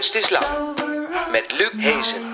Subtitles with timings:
[0.00, 0.44] Kunst is lang.
[1.30, 2.29] Met Luc Hezen.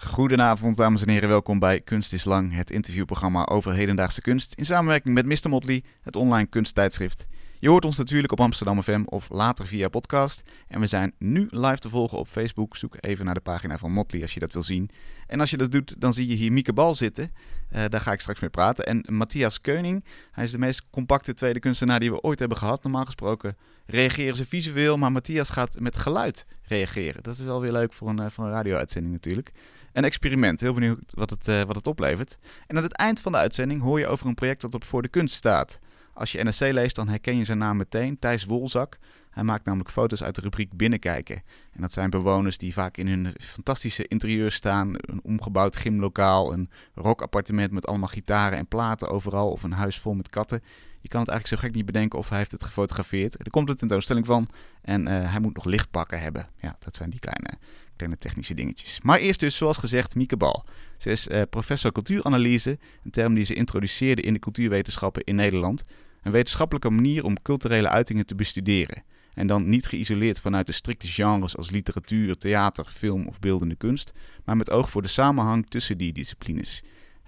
[0.00, 1.28] Goedenavond, dames en heren.
[1.28, 4.54] Welkom bij Kunst is Lang, het interviewprogramma over hedendaagse kunst.
[4.54, 5.48] In samenwerking met Mr.
[5.48, 7.26] Motley, het online kunsttijdschrift.
[7.58, 10.42] Je hoort ons natuurlijk op Amsterdam FM of later via podcast.
[10.68, 12.76] En we zijn nu live te volgen op Facebook.
[12.76, 14.90] Zoek even naar de pagina van Motley als je dat wil zien.
[15.26, 17.32] En als je dat doet, dan zie je hier Mieke Bal zitten.
[17.70, 18.86] Eh, daar ga ik straks mee praten.
[18.86, 22.82] En Matthias Keuning, hij is de meest compacte tweede kunstenaar die we ooit hebben gehad.
[22.82, 23.56] Normaal gesproken
[23.92, 27.22] reageren ze visueel, maar Matthias gaat met geluid reageren.
[27.22, 29.52] Dat is wel weer leuk voor een, eh, voor een radio-uitzending natuurlijk.
[29.92, 32.38] Een experiment, heel benieuwd wat het, eh, wat het oplevert.
[32.66, 35.02] En aan het eind van de uitzending hoor je over een project dat op Voor
[35.02, 35.78] de Kunst staat.
[36.14, 38.98] Als je NSC leest, dan herken je zijn naam meteen, Thijs Wolzak.
[39.30, 41.42] Hij maakt namelijk foto's uit de rubriek Binnenkijken.
[41.72, 44.88] En dat zijn bewoners die vaak in hun fantastische interieur staan.
[44.94, 49.50] Een omgebouwd gymlokaal, een rockappartement met allemaal gitaren en platen overal.
[49.50, 50.62] Of een huis vol met katten.
[51.02, 53.40] Je kan het eigenlijk zo gek niet bedenken of hij heeft het gefotografeerd.
[53.40, 54.48] Er komt een tentoonstelling van
[54.82, 56.48] en eh, hij moet nog lichtpakken hebben.
[56.60, 57.58] Ja, dat zijn die kleine,
[57.96, 59.00] kleine technische dingetjes.
[59.02, 60.64] Maar eerst dus, zoals gezegd, Mieke Bal.
[60.98, 65.84] Ze is eh, professor cultuuranalyse, een term die ze introduceerde in de cultuurwetenschappen in Nederland.
[66.22, 69.02] Een wetenschappelijke manier om culturele uitingen te bestuderen.
[69.34, 74.12] En dan niet geïsoleerd vanuit de strikte genres als literatuur, theater, film of beeldende kunst,
[74.44, 76.82] maar met oog voor de samenhang tussen die disciplines.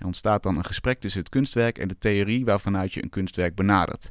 [0.05, 3.55] Er ontstaat dan een gesprek tussen het kunstwerk en de theorie waarvanuit je een kunstwerk
[3.55, 4.11] benadert.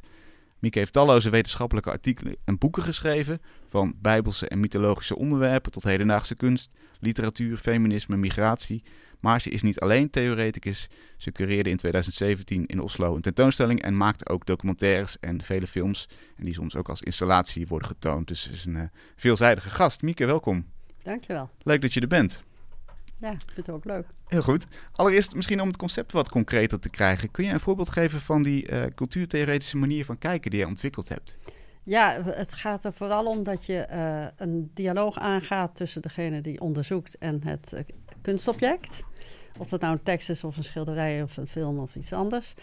[0.58, 6.34] Mieke heeft talloze wetenschappelijke artikelen en boeken geschreven, van bijbelse en mythologische onderwerpen tot hedendaagse
[6.34, 8.82] kunst, literatuur, feminisme, migratie.
[9.20, 13.96] Maar ze is niet alleen theoreticus, ze cureerde in 2017 in Oslo een tentoonstelling en
[13.96, 16.08] maakte ook documentaires en vele films.
[16.36, 18.28] En die soms ook als installatie worden getoond.
[18.28, 20.02] Dus ze is een eh, veelzijdige gast.
[20.02, 20.66] Mieke, welkom.
[20.98, 21.50] Dankjewel.
[21.62, 22.42] Leuk dat je er bent.
[23.24, 24.06] Ja, ik vind het ook leuk.
[24.26, 24.66] Heel goed.
[24.92, 27.30] Allereerst misschien om het concept wat concreter te krijgen.
[27.30, 31.08] Kun je een voorbeeld geven van die eh, cultuurtheoretische manier van kijken die je ontwikkeld
[31.08, 31.38] hebt?
[31.82, 36.60] Ja, het gaat er vooral om dat je eh, een dialoog aangaat tussen degene die
[36.60, 37.84] onderzoekt en het eh,
[38.22, 39.02] kunstobject.
[39.58, 42.54] Of dat nou een tekst is of een schilderij of een film of iets anders.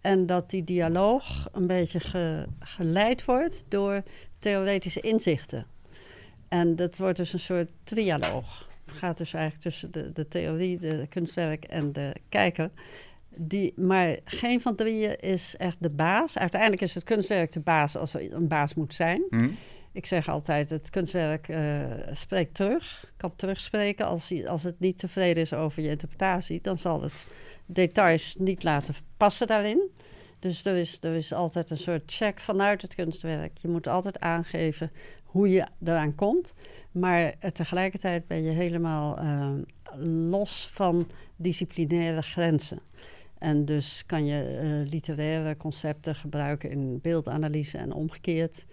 [0.00, 4.02] En dat die dialoog een beetje ge- geleid wordt door
[4.38, 5.66] theoretische inzichten.
[6.48, 8.67] En dat wordt dus een soort trialoog.
[8.92, 12.70] Gaat dus eigenlijk tussen de, de theorie, de kunstwerk en de kijker.
[13.36, 16.38] Die, maar geen van drieën is echt de baas.
[16.38, 19.22] Uiteindelijk is het kunstwerk de baas als er een baas moet zijn.
[19.30, 19.48] Hm?
[19.92, 21.82] Ik zeg altijd, het kunstwerk eh,
[22.12, 24.06] spreekt terug, kan terugspreken.
[24.06, 27.26] Als, hij- als het niet tevreden is over je interpretatie, dan zal het
[27.66, 29.90] details niet laten passen daarin.
[30.38, 33.58] Dus er is, er is altijd een soort check vanuit het kunstwerk.
[33.58, 34.90] Je moet altijd aangeven
[35.24, 36.52] hoe je eraan komt.
[36.98, 39.50] Maar eh, tegelijkertijd ben je helemaal eh,
[40.30, 42.80] los van disciplinaire grenzen.
[43.38, 48.66] En dus kan je eh, literaire concepten gebruiken in beeldanalyse en omgekeerd.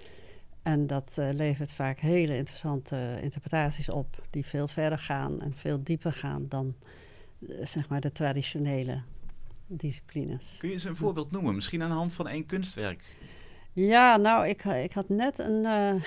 [0.63, 6.13] En dat levert vaak hele interessante interpretaties op, die veel verder gaan en veel dieper
[6.13, 6.75] gaan dan
[7.61, 9.01] zeg maar de traditionele
[9.67, 10.55] disciplines.
[10.59, 11.55] Kun je eens een voorbeeld noemen?
[11.55, 13.03] Misschien aan de hand van één kunstwerk.
[13.73, 15.65] Ja, nou, ik, ik had net een.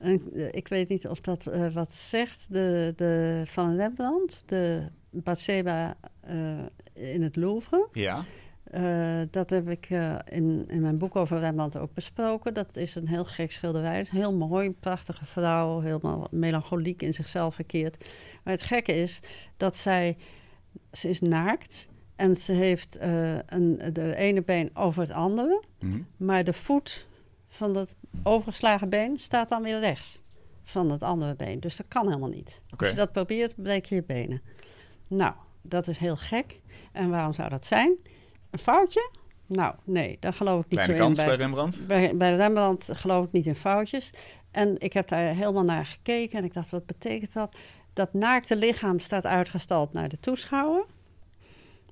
[0.00, 2.52] eh, ik weet niet of dat eh, wat zegt.
[2.52, 6.58] De, de, van Rembrandt, de Bathsheba eh,
[6.92, 7.88] in het Louvre.
[7.92, 8.24] Ja.
[9.30, 9.90] Dat heb ik
[10.28, 12.54] in, in mijn boek over Rembrandt ook besproken.
[12.54, 14.06] Dat is een heel gek schilderij.
[14.10, 18.04] Heel mooi, prachtige vrouw, helemaal melancholiek in zichzelf gekeerd.
[18.44, 19.20] Maar het gekke is
[19.56, 20.16] dat zij,
[20.92, 22.98] ze is naakt en ze heeft
[23.46, 25.62] een, de ene been over het andere.
[25.78, 25.98] Hm?
[26.16, 27.08] Maar de voet
[27.50, 30.20] van dat overgeslagen been staat dan weer rechts
[30.62, 31.60] van het andere been.
[31.60, 32.62] Dus dat kan helemaal niet.
[32.76, 34.42] Als je dat probeert, breek je je benen.
[35.06, 36.60] Nou, dat is heel gek.
[36.92, 37.96] En waarom zou dat zijn?
[38.50, 39.10] Een foutje?
[39.46, 41.26] Nou, nee, daar geloof ik niet Kleine zo kans in.
[41.26, 41.86] bij Rembrandt.
[41.86, 44.10] Bij, bij Rembrandt geloof ik niet in foutjes.
[44.50, 47.56] En ik heb daar helemaal naar gekeken en ik dacht, wat betekent dat?
[47.92, 50.84] Dat naakte lichaam staat uitgestald naar de toeschouwer.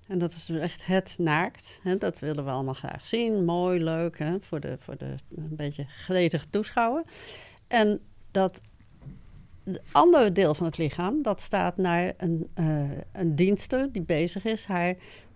[0.08, 1.80] En dat is dus echt het naakt.
[1.82, 1.96] Hè?
[1.96, 3.44] Dat willen we allemaal graag zien.
[3.44, 4.40] Mooi, leuk, hè?
[4.40, 7.02] Voor, de, voor de een beetje gretige toeschouwer.
[7.66, 8.00] En
[8.30, 8.58] dat
[9.92, 12.66] andere deel van het lichaam, dat staat naar een, eh
[13.12, 14.94] een dienster die bezig is haar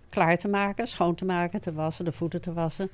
[0.08, 2.90] klaar te maken, schoon te maken, te wassen, de voeten te wassen.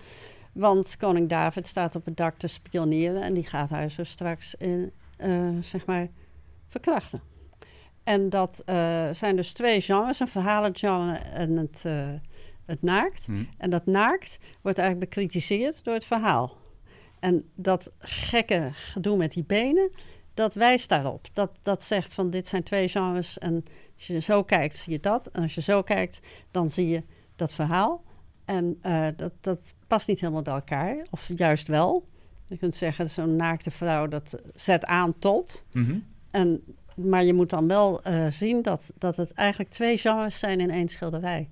[0.53, 4.55] Want koning David staat op het dak te spioneren en die gaat haar zo straks
[4.55, 6.09] in, eh, zeg maar,
[6.69, 7.21] verkrachten.
[8.09, 12.09] En dat eh, zijn dus twee genres, een verhalengenre en het, eh,
[12.67, 13.27] het naakt.
[13.27, 13.45] Hm.
[13.57, 16.57] En dat naakt wordt eigenlijk bekritiseerd door het verhaal.
[17.21, 19.91] En dat gekke gedoe met die benen,
[20.35, 21.27] dat wijst daarop.
[21.33, 23.65] Dat, dat zegt van dit zijn twee genres en
[23.97, 25.27] als je zo kijkt zie je dat.
[25.27, 26.21] En als je zo kijkt,
[26.51, 27.03] dan zie je
[27.37, 28.05] dat verhaal.
[28.45, 32.09] En eh, dat, dat past niet helemaal bij elkaar, of juist wel.
[32.47, 35.65] Je kunt zeggen, zo'n naakte vrouw, dat zet aan tot.
[35.73, 35.99] Mhm.
[36.31, 36.63] En,
[36.99, 40.71] maar je moet dan wel eh, zien dat, dat het eigenlijk twee genres zijn in
[40.71, 41.49] één schilderij.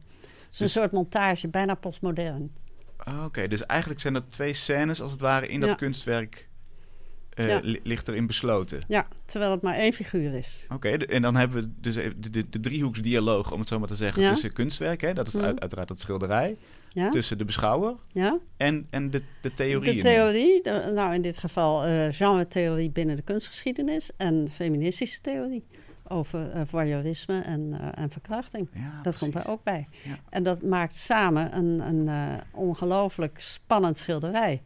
[0.51, 2.53] Dus een soort montage, bijna postmodern.
[2.97, 5.75] Ah, Oké, dus eigenlijk zijn er twee scènes als het ware in dat Ja.
[5.75, 6.49] kunstwerk.
[7.35, 7.61] eh, Ja.
[7.83, 8.81] ligt erin besloten.
[8.89, 10.67] Ja, terwijl het maar één figuur is.
[10.69, 13.89] Oké, en dan hebben we dus even de, de, de driehoeksdialoog, om het zo maar
[13.89, 14.29] te zeggen, Ja.
[14.31, 15.45] tussen kunstwerk, hè, dat is Mhm.
[15.45, 16.57] uit- uiteraard het schilderij,
[16.97, 17.09] Ja?
[17.11, 18.39] tussen de beschouwer ja?
[18.57, 19.95] en, en de, de theorie.
[19.95, 25.65] De theorie, de- nou in dit geval eh genre-theorie binnen de kunstgeschiedenis en feministische theorie
[26.09, 28.69] over eh voyeurisme en, eh, en verkrachting.
[28.73, 29.89] Ja, Dat komt daar ook bij.
[30.03, 30.17] Ja.
[30.29, 34.63] En dat maakt samen een, een ongelooflijk spannend schilderij.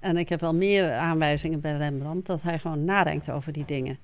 [0.00, 3.98] En ik heb wel meer aanwijzingen bij Rembrandt dat hij gewoon nadenkt over die dingen.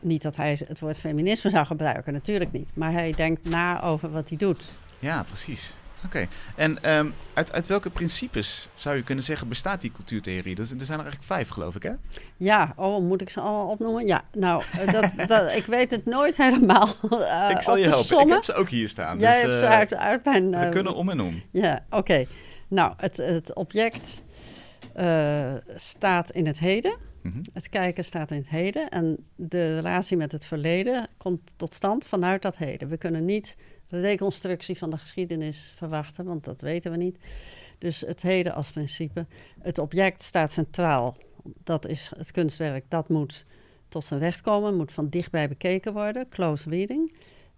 [0.00, 2.70] Niet dat hij het woord feminisme zou gebruiken, natuurlijk niet.
[2.74, 4.64] Maar hij denkt na over wat hij doet.
[4.98, 5.74] Ja, precies.
[6.04, 6.26] Oké.
[6.56, 10.54] En ehm, uit, uit welke principes zou je kunnen zeggen bestaat die cultuurtheorie?
[10.54, 11.92] Dat, er zijn er eigenlijk vijf, geloof ik, hè?
[12.36, 14.06] Ja, oh, moet ik ze allemaal opnoemen?
[14.06, 16.88] Ja, nou, eh, dat, dat, ik weet het nooit helemaal.
[17.10, 18.20] eh, ik zal je helpen.
[18.20, 19.18] Ik heb ze ook hier staan.
[19.18, 20.50] Jij dus, hebt ze eh, uit, uit mijn...
[20.50, 21.42] We eh, kunnen om en om.
[21.50, 22.26] Ja, oké.
[22.68, 24.22] Nou, het, het object
[25.76, 26.96] staat in het heden.
[27.22, 27.38] Mhm.
[27.54, 28.88] Het kijken staat in het heden.
[28.88, 32.88] En de relatie met het verleden komt tot stand vanuit dat heden.
[32.88, 33.56] We kunnen niet
[34.00, 37.18] reconstructie van de geschiedenis verwachten, want dat weten we niet.
[37.78, 39.26] Dus het heden als principe.
[39.60, 41.16] Het object staat centraal.
[41.64, 42.84] Dat is het kunstwerk.
[42.88, 43.44] Dat moet
[43.88, 46.28] tot zijn recht komen, moet van dichtbij bekeken worden.
[46.28, 47.12] Close reading.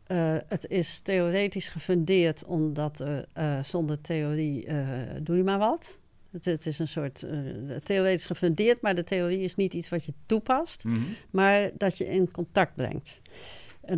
[0.07, 3.01] Eh, het is theoretisch gefundeerd, omdat
[3.33, 4.77] eh, zonder theorie eh,
[5.23, 5.99] doe je maar wat.
[6.31, 7.25] Het, het is een soort
[7.83, 10.99] theoretisch gefundeerd, maar de theorie is niet iets wat je toepast, Mhm.
[11.31, 13.21] maar dat je in contact brengt.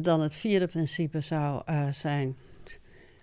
[0.00, 2.36] Dan het vierde principe zou eh, zijn.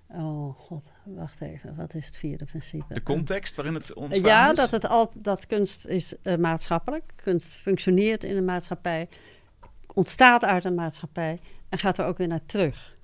[0.08, 1.76] Oh god, wacht even.
[1.76, 2.94] Wat is het vierde principe?
[2.94, 4.56] De context waarin het ontstaan ja, is?
[4.56, 7.12] dat, het al, dat kunst is eh, maatschappelijk.
[7.16, 9.08] Kunst functioneert in een maatschappij,
[9.94, 11.40] ontstaat uit een maatschappij
[11.70, 12.96] en gaat er ook weer naar terug.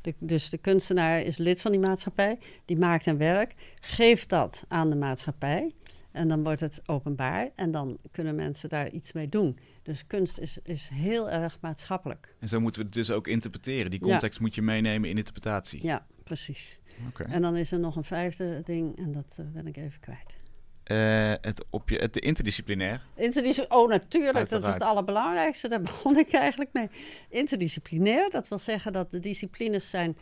[0.00, 4.64] De, dus de kunstenaar is lid van die maatschappij, die maakt een werk, geeft dat
[4.68, 5.74] aan de maatschappij
[6.12, 9.58] en dan wordt het openbaar en dan kunnen mensen daar iets mee doen.
[9.86, 12.34] Dus kunst is, is heel erg maatschappelijk.
[12.40, 13.90] En zo moeten we het dus ook interpreteren.
[13.90, 14.10] Die Ja.
[14.10, 15.82] context moet je meenemen in interpretatie.
[15.82, 16.80] Ja, precies.
[17.26, 20.36] En dan is er nog een vijfde ding en dat eh, ben ik even kwijt.
[20.82, 23.02] Eh, het, op je, het interdisciplinair.
[23.14, 25.68] Interdisci- oh, natuurlijk, dat is het allerbelangrijkste.
[25.68, 26.88] Daar begon ik eigenlijk mee.
[27.28, 30.16] Interdisciplinair, dat wil zeggen dat de disciplines zijn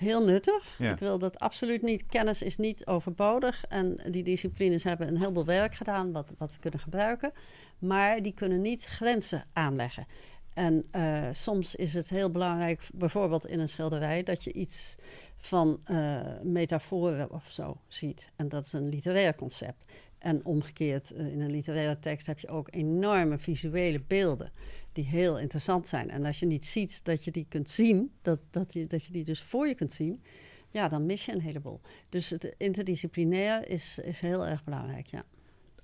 [0.00, 0.74] heel nuttig.
[0.78, 0.92] Ja.
[0.92, 2.06] Ik wil dat absoluut niet.
[2.06, 3.64] Kennis is niet overbodig.
[3.68, 7.30] En die disciplines hebben een heleboel werk gedaan wat, wat we kunnen gebruiken.
[7.78, 10.06] Maar die kunnen niet grenzen aanleggen.
[10.54, 14.96] En eh, soms is het heel belangrijk, bijvoorbeeld in een schilderij, dat je iets
[15.36, 18.30] van eh, metaforen of zo ziet.
[18.36, 19.86] En dat is een literair concept.
[20.18, 24.52] En omgekeerd, eh, in een literaire tekst heb je ook enorme visuele beelden
[24.92, 26.10] die heel interessant zijn.
[26.10, 29.12] En als je niet ziet dat je die kunt zien, dat, dat, je, dat je
[29.12, 30.22] die dus voor je kunt zien,
[30.70, 31.80] ja, dan mis je een heleboel.
[32.08, 35.24] Dus het interdisciplinair is, is heel erg belangrijk, ja.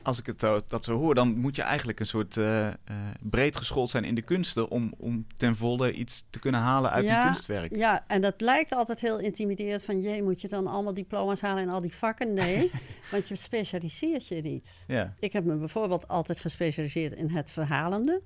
[0.03, 2.75] Als ik het zo, dat zo hoor, dan moet je eigenlijk een soort eh, eh,
[3.21, 7.05] breed geschoold zijn in de kunsten om, om ten volle iets te kunnen halen uit
[7.05, 7.77] Ja, een kunstwerk.
[7.77, 10.01] Ja, en dat lijkt altijd heel intimiderend van...
[10.01, 12.35] jee, moet je dan allemaal diploma's halen in al die vakken?
[12.35, 12.71] Nee,
[13.13, 14.85] want je specialiseert je niet.
[14.87, 15.15] Ja.
[15.19, 18.23] Ik heb me bijvoorbeeld altijd gespecialiseerd in het verhalende.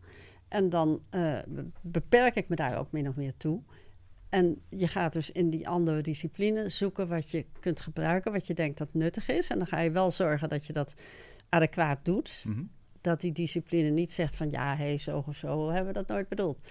[0.50, 3.60] En dan eh, be- beperk ik me daar ook min of meer toe.
[4.28, 8.54] En je gaat dus in die andere discipline zoeken wat je kunt gebruiken, wat je
[8.54, 9.48] denkt dat nuttig is.
[9.48, 10.94] En dan ga je wel zorgen dat je dat
[11.48, 12.42] adequaat doet.
[12.46, 12.62] Mhm.
[13.00, 16.28] Dat die discipline niet zegt van ja, hé, zo of zo hebben we dat nooit
[16.28, 16.62] bedoeld.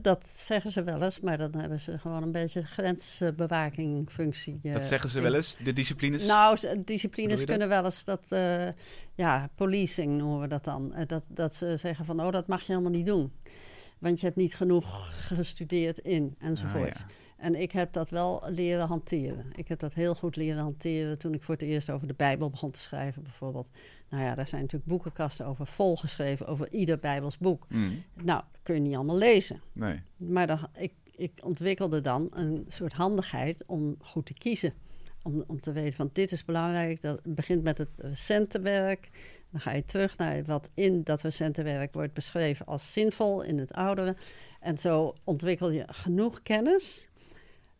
[0.00, 4.60] Dat zeggen ze wel eens, maar dan hebben ze gewoon een beetje grensbewakingfunctie.
[4.62, 6.26] eh, Dat zeggen ze wel eens, de disciplines.
[6.26, 8.66] Nou, disciplines kunnen wel eens dat, eh,
[9.14, 10.94] ja, policing noemen we dat dan.
[10.94, 13.32] Eh, dat, dat ze zeggen van, oh, dat mag je helemaal niet doen.
[13.98, 16.94] Want je hebt niet genoeg gestudeerd in, enzovoort.
[16.94, 17.14] Ah, ja.
[17.36, 19.46] En ik heb dat wel leren hanteren.
[19.54, 22.50] Ik heb dat heel goed leren hanteren toen ik voor het eerst over de Bijbel
[22.50, 23.68] begon te schrijven, bijvoorbeeld.
[24.08, 27.66] Nou ja, daar zijn natuurlijk boekenkasten over volgeschreven, over ieder Bijbels boek.
[27.68, 27.92] Mhm.
[28.22, 29.60] Nou, kun je niet allemaal lezen.
[29.72, 30.02] Nee.
[30.16, 34.72] Maar dan, ik, ik ontwikkelde dan een soort handigheid om goed te kiezen.
[35.22, 37.00] Om, om te weten van dit is belangrijk.
[37.00, 39.10] Dat begint met het recente werk.
[39.54, 43.58] Dan ga je terug naar wat in dat recente werk wordt beschreven als zinvol in
[43.58, 44.16] het oudere.
[44.60, 47.08] En zo ontwikkel je genoeg kennis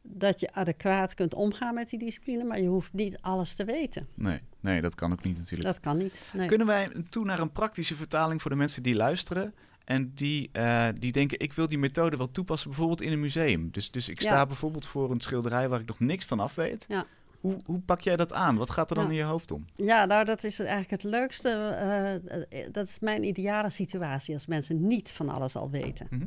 [0.02, 4.09] dat je adequaat kunt omgaan met die discipline, maar je hoeft niet alles te weten.
[4.14, 5.62] Nee, nee, dat kan ook niet natuurlijk.
[5.62, 6.33] Dat kan niet.
[6.37, 6.47] Nee.
[6.49, 9.54] Kunnen wij toe naar een praktische vertaling voor de mensen die luisteren
[9.85, 13.69] en die, eh, die denken, ik wil die methode wel toepassen, bijvoorbeeld in een museum.
[13.73, 14.47] Dus, dus ik sta Ja.
[14.47, 16.85] bijvoorbeeld voor een schilderij waar ik nog niks van af weet.
[16.88, 17.04] Ja.
[17.45, 18.57] Hoe, hoe pak jij dat aan?
[18.57, 19.11] Wat gaat er dan Ja.
[19.11, 19.65] in je hoofd om?
[19.75, 21.49] Ja, nou, dat is eigenlijk het leukste.
[21.49, 26.07] eh, eh, dat is mijn ideale situatie als mensen niet van alles al weten.
[26.11, 26.27] Mhm.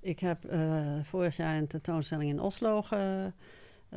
[0.00, 3.32] Ik heb eh, vorig jaar een tentoonstelling in Oslo ge-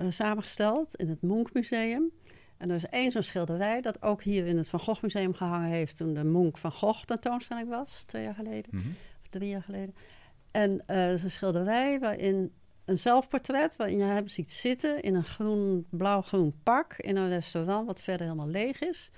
[0.09, 2.11] samengesteld in het Munch Museum.
[2.57, 5.69] En er is één zo'n schilderij dat ook hier in het Van Gogh Museum gehangen
[5.69, 8.87] heeft toen de Munch Van Gogh tentoonstelling was, twee jaar geleden Mhm.
[9.21, 9.95] of drie jaar geleden.
[10.51, 12.51] En er is een schilderij waarin
[12.89, 17.85] een zelfportret waarin je hem ziet zitten in een groen, blauw-groen pak in een restaurant
[17.85, 19.11] wat verder helemaal leeg is.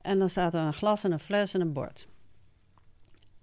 [0.00, 2.08] En dan staat er een glas en een fles en een bord.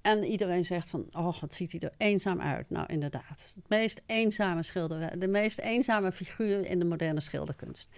[0.01, 2.69] En iedereen zegt van, oh, wat ziet hij er eenzaam uit.
[2.69, 3.51] Nou, inderdaad.
[3.55, 7.89] Het meest eenzame schilderij, de meest eenzame figuur in de moderne schilderkunst.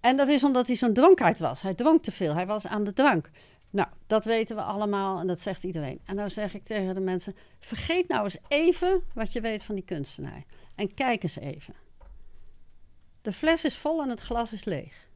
[0.00, 1.62] En dat is omdat hij zo'n dronkaard was.
[1.62, 3.30] Hij dronk te veel, hij was aan de drank.
[3.70, 6.00] Nou, dat weten we allemaal en dat zegt iedereen.
[6.04, 9.74] En nou zeg ik tegen de mensen: vergeet nou eens even wat je weet van
[9.74, 10.44] die kunstenaar.
[10.74, 11.74] En kijk eens even.
[13.22, 15.08] De fles is vol en het glas is leeg.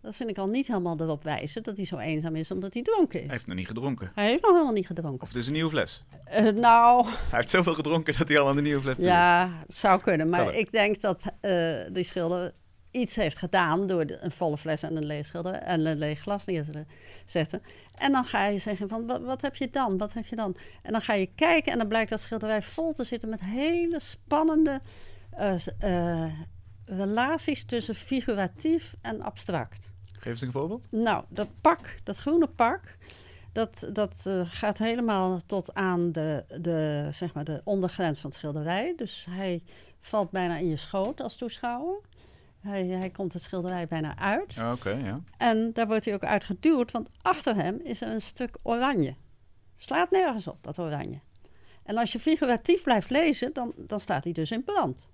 [0.00, 2.82] Dat vind ik al niet helemaal erop wijzen dat hij zo eenzaam is omdat hij
[2.82, 3.24] dronken is.
[3.24, 4.10] Hij heeft nog niet gedronken.
[4.14, 5.22] Hij heeft nog helemaal niet gedronken.
[5.22, 6.04] Of het is een nieuwe fles.
[6.24, 9.10] Eh, nou, Hij heeft zoveel gedronken dat hij al aan de nieuwe fles toe is.
[9.10, 10.28] ja, het zou kunnen.
[10.28, 12.54] Maar ik denk dat eh, die schilder
[12.90, 16.20] iets heeft gedaan door de- een volle fles en een leeg schilder en een leeg
[16.20, 16.84] glas neer te
[17.26, 17.62] zetten.
[17.94, 19.98] En dan ga je zeggen van, wat, wat heb je dan?
[19.98, 20.56] Wat heb je dan?
[20.82, 24.00] En dan ga je kijken en dan blijkt dat schilderij vol te zitten met hele
[24.00, 24.80] spannende
[25.30, 26.32] eh, eh,
[26.84, 29.90] relaties tussen figuratief en abstract.
[30.12, 30.86] Geef eens een voorbeeld.
[30.90, 32.96] Nou, dat pak, dat groene pak,
[33.52, 38.38] dat, dat eh, gaat helemaal tot aan de, de, zeg maar de ondergrens van het
[38.38, 38.92] schilderij.
[38.96, 39.62] Dus hij
[40.00, 42.00] valt bijna in je schoot als toeschouwer.
[42.60, 44.54] Hij, hij komt het schilderij bijna uit.
[44.54, 45.20] Ja, Oké, ja.
[45.36, 49.14] En daar wordt hij ook uitgeduwd, want achter hem is er een stuk oranje.
[49.76, 51.20] Slaat nergens op, dat oranje.
[51.82, 55.08] En als je figuratief blijft lezen, dan, dan staat hij dus in brand.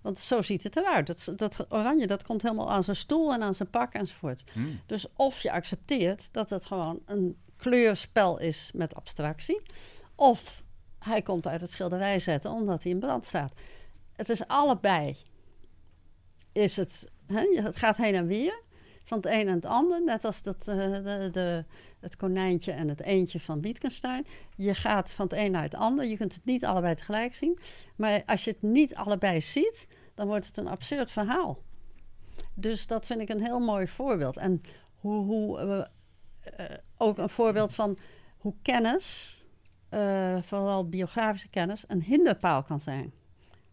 [0.00, 1.06] Want zo ziet het eruit.
[1.06, 4.44] Dat, dat oranje dat komt helemaal aan zijn stoel en aan zijn pak enzovoort.
[4.52, 4.80] Hmm.
[4.86, 9.62] Dus of je accepteert dat het gewoon een kleurspel is met abstractie,
[10.14, 10.62] of
[10.98, 13.52] hij komt uit het schilderij zetten omdat hij in brand staat.
[14.12, 15.16] Het is allebei.
[16.56, 18.62] Is het, hè, het gaat heen en weer
[19.04, 21.64] van het een en het ander, net als dat, eh, de, de,
[22.00, 24.26] het konijntje en het eendje van Wittgenstein.
[24.56, 27.58] Je gaat van het een naar het ander, je kunt het niet allebei tegelijk zien.
[27.96, 31.62] Maar als je het niet allebei ziet, dan wordt het een absurd verhaal.
[32.54, 34.36] Dus dat vind ik een heel mooi voorbeeld.
[34.36, 34.62] En
[34.96, 35.80] hoe, hoe eh,
[36.64, 37.98] eh, ook een voorbeeld van
[38.36, 39.34] hoe kennis,
[40.40, 43.12] vooral biografische kennis, een hinderpaal kan zijn.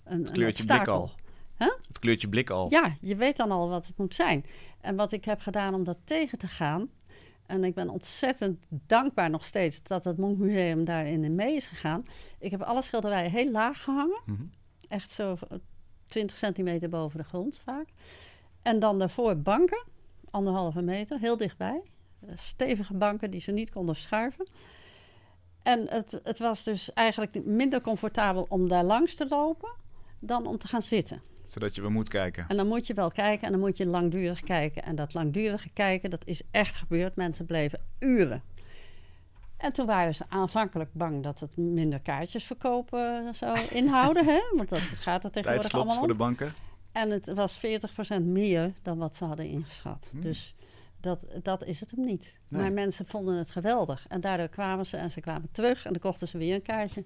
[0.04, 1.12] Een, kleurtje blik al.
[1.58, 1.74] Huh?
[1.88, 2.66] Het kleurtje blik al.
[2.70, 4.46] Ja, je weet dan al wat het moet zijn.
[4.82, 6.90] En wat ik heb gedaan om dat tegen te gaan.
[7.46, 11.68] En ik ben ontzettend dankbaar nog steeds dat het Munch Museum daarin in mee is
[11.68, 12.02] gegaan.
[12.40, 14.22] Ik heb alle schilderijen heel laag gehangen.
[14.26, 14.44] Mhm.
[14.88, 15.38] Echt zo
[16.08, 17.88] 20 centimeter boven de grond vaak.
[18.62, 19.84] En dan daarvoor banken,
[20.30, 21.82] anderhalve meter, heel dichtbij.
[22.20, 24.48] Eh, Stevige banken die ze niet konden verschuiven.
[25.64, 29.72] En het, het was dus eigenlijk minder comfortabel om daar langs te lopen
[30.20, 31.22] dan om te gaan zitten.
[31.54, 32.46] Zodat je weer moet kijken.
[32.48, 34.84] En dan moet je wel kijken en dan moet je langdurig kijken.
[34.84, 37.16] En dat langdurige kijken, dat is echt gebeurd.
[37.16, 38.42] Mensen bleven uren.
[39.58, 44.26] En toen waren ze aanvankelijk bang dat het minder kaartjes verkopen zou inhouden.
[44.26, 44.40] hè?
[44.56, 46.20] Want dat gaat er tegenwoordig Tijdslots allemaal voor de om.
[46.20, 46.54] banken.
[46.92, 47.60] En het was
[48.20, 50.08] 40% meer dan wat ze hadden ingeschat.
[50.12, 50.22] Hmm.
[50.22, 50.56] Dus
[51.00, 52.40] dat, dat is het hem niet.
[52.48, 52.62] Nee.
[52.62, 54.06] Maar mensen vonden het geweldig.
[54.08, 57.04] En daardoor kwamen ze en ze kwamen terug en dan kochten ze weer een kaartje.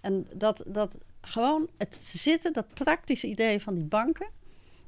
[0.00, 4.28] En dat, dat gewoon het zitten, dat praktische idee van die banken,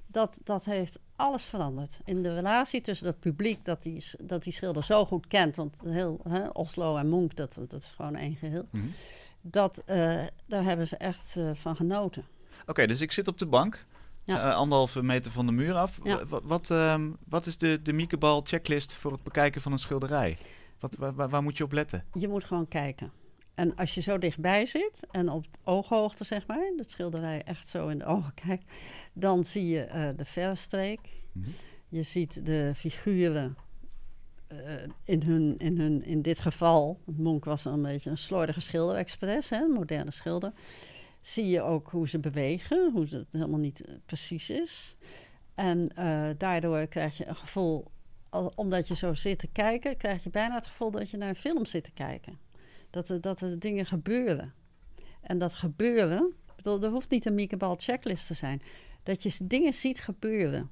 [0.06, 1.98] dat, dat heeft alles veranderd.
[2.04, 5.76] In de relatie tussen het publiek dat die, dat die schilder zo goed kent, want
[5.84, 8.68] heel hè, Oslo en Munch, dat, dat is gewoon één geheel.
[8.70, 8.84] Mhm.
[9.40, 12.24] Dat, eh, daar hebben ze echt eh, van genoten.
[12.66, 13.84] Oké, dus ik zit op de bank.
[14.24, 14.48] Ja.
[14.50, 15.98] eh, anderhalve meter van de muur af.
[16.04, 16.26] Ja.
[16.26, 20.38] Wat, wat, ehm, wat is de, de Miekebal checklist voor het bekijken van een schilderij?
[20.80, 22.04] Wat, waar- waar moet je op letten?
[22.18, 23.12] Je moet gewoon kijken.
[23.54, 27.88] En als je zo dichtbij zit en op ooghoogte, zeg maar, dat schilderij echt zo
[27.88, 28.72] in de ogen kijkt,
[29.12, 31.00] dan zie je eh, de verfstreek.
[31.32, 31.50] Mhm.
[31.88, 33.56] Je ziet de figuren
[34.46, 34.58] eh,
[35.04, 39.50] in, hun, in, hun, in dit geval, Monk was een beetje een slordige schilder, expres,
[39.50, 40.52] hè, een moderne schilder.
[41.20, 44.96] Zie je ook hoe ze bewegen, hoe ze het helemaal niet eh, precies is.
[45.54, 45.86] En
[46.38, 47.90] daardoor krijg je een gevoel,
[48.54, 51.34] omdat je zo zit te kijken, krijg je bijna het gevoel dat je naar een
[51.34, 52.38] film zit te kijken.
[52.94, 54.52] Dat er, dat er dingen gebeuren.
[55.20, 58.62] En dat gebeuren, bedoel, er hoeft niet een Miekebal checklist te zijn.
[59.02, 60.70] Dat je dingen ziet gebeuren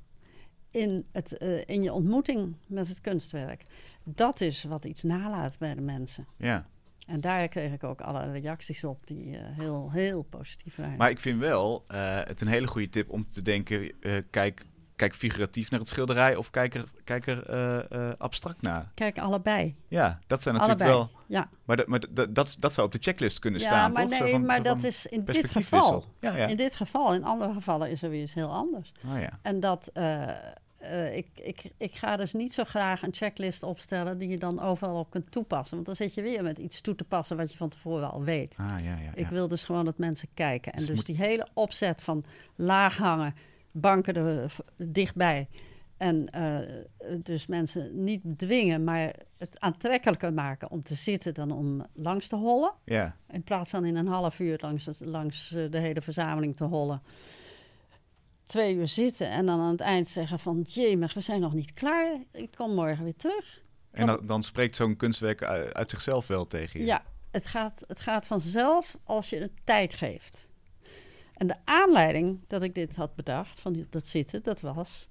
[0.70, 3.64] in, het, eh, in je ontmoeting met het kunstwerk.
[4.04, 6.26] Dat is wat iets nalaat bij de mensen.
[6.36, 6.66] Ja.
[7.06, 10.96] En daar kreeg ik ook alle reacties op die eh, heel, heel positief waren.
[10.96, 13.92] Maar ik vind wel eh, het een hele goede tip om te denken:
[14.30, 18.90] kijk, kijk figuratief naar het schilderij of kijk er, kijk er eh, eh, abstract naar.
[18.94, 19.76] Kijk, allebei.
[19.88, 21.08] Ja, dat zijn natuurlijk allebei.
[21.08, 21.20] wel.
[21.26, 24.08] Ja, Maar, dat, maar dat, dat, dat zou op de checklist kunnen ja staan, maar
[24.08, 24.20] toch?
[24.20, 26.04] Nee, van- maar dat is in dit geval.
[26.20, 26.46] Ja, ja.
[26.46, 28.92] In dit geval, in andere gevallen is er weer iets heel anders.
[29.06, 29.38] Oh, ja.
[29.42, 34.28] En dat, eh, ik, ik, ik ga dus niet zo graag een checklist opstellen die
[34.28, 35.75] je dan overal op kunt toepassen.
[35.75, 38.22] Want dan zit je weer met iets toe te passen wat je van tevoren al
[38.25, 38.54] weet.
[38.58, 39.28] Ah, ja, ja, Ik ja.
[39.30, 40.72] wil dus gewoon dat mensen kijken.
[40.72, 42.25] En Dus dus, moet- die hele opzet van
[42.56, 43.34] laag hangen,
[43.72, 45.48] banken er v- dichtbij.
[45.96, 46.58] En eh,
[47.22, 52.36] dus mensen niet dwingen, maar het aantrekkelijker maken om te zitten dan om langs te
[52.36, 52.72] hollen.
[52.84, 53.16] ja.
[53.30, 57.02] In plaats van in een half uur langs, langs eh, de hele verzameling te hollen.
[58.46, 60.60] Twee uur zitten en dan aan het eind zeggen van...
[60.68, 62.16] jemig, we zijn nog niet klaar.
[62.32, 63.62] Ik kom morgen weer terug.
[63.90, 66.86] En dan, dan spreekt zo'n kunstwerk uit, uit zichzelf wel tegen je.
[66.86, 70.48] Ja, het gaat, het gaat vanzelf als je het tijd geeft.
[71.42, 75.08] En de aanleiding dat ik dit had bedacht, van dat zitten, dat was...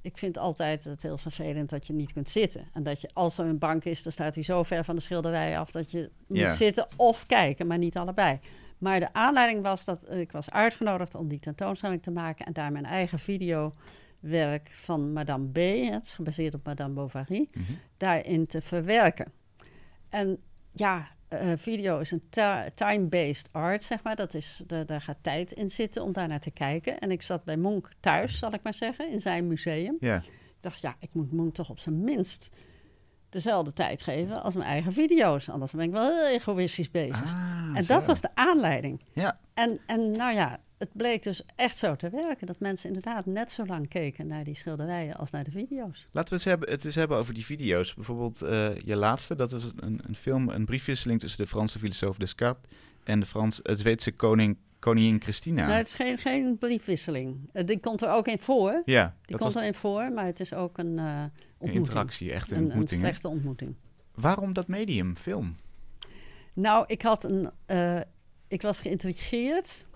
[0.00, 2.68] Ik vind altijd het heel vervelend dat je niet kunt zitten.
[2.72, 5.00] En dat je, als er een bank is, dan staat hij zo ver van de
[5.00, 5.70] schilderij af...
[5.70, 6.50] dat je moet Ja.
[6.50, 8.38] zitten of kijken, maar niet allebei.
[8.78, 12.46] Maar de aanleiding was dat ik was uitgenodigd om die tentoonstelling te maken...
[12.46, 15.56] en daar mijn eigen videowerk van Madame B,
[15.92, 17.48] het is gebaseerd op Madame Bovary...
[17.52, 17.72] Mhm.
[17.96, 19.32] daarin te verwerken.
[20.08, 20.38] En
[20.72, 24.16] ja, eh, video is een ti- time-based art, zeg maar.
[24.16, 26.98] Dat is, daar, daar gaat tijd in zitten om daar naar te kijken.
[26.98, 29.96] En ik zat bij Monk thuis, zal ik maar zeggen, in zijn museum.
[30.00, 30.16] Ja.
[30.16, 32.50] Ik dacht, ja, ik moet Monk toch op zijn minst
[33.28, 35.48] dezelfde tijd geven als mijn eigen video's.
[35.48, 37.24] Anders ben ik wel heel egoïstisch bezig.
[37.24, 37.94] Ah, en zo.
[37.94, 39.00] dat was de aanleiding.
[39.12, 39.38] Ja.
[39.54, 42.46] En, en nou ja, het bleek dus echt zo te werken.
[42.46, 46.04] Dat mensen inderdaad net zo lang keken naar die schilderijen als naar de video's.
[46.12, 47.94] Laten we het, hebben, het eens hebben over die video's.
[47.94, 52.16] Bijvoorbeeld eh, je laatste, dat was een, een film, een briefwisseling tussen de Franse filosoof
[52.16, 52.70] Descartes
[53.04, 55.66] en de Frans, het Zweedse koning, koningin Christina.
[55.66, 57.48] Nou, het is geen, geen briefwisseling.
[57.52, 58.82] Eh, die komt er ook in voor.
[58.84, 61.30] ja, Die komt was erin voor, maar het is ook een eh een
[61.70, 61.86] ontmoeting.
[61.86, 63.00] interactie, echt een, Een, een ontmoeting.
[63.00, 63.06] hè?
[63.06, 63.74] slechte ontmoeting.
[64.14, 65.56] Waarom dat medium, film?
[66.52, 68.00] Nou, ik, had een, eh,
[68.48, 69.86] ik was geïntrigeerd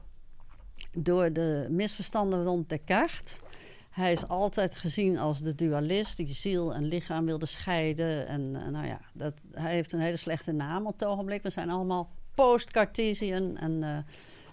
[0.98, 3.38] door de misverstanden rond Descartes.
[3.90, 8.26] Hij is altijd gezien als de dualist die ziel en lichaam wilde scheiden.
[8.26, 11.42] En eh, nou ja, dat, hij heeft een hele slechte naam op het ogenblik.
[11.42, 13.98] We zijn allemaal post-Cartesian en eh,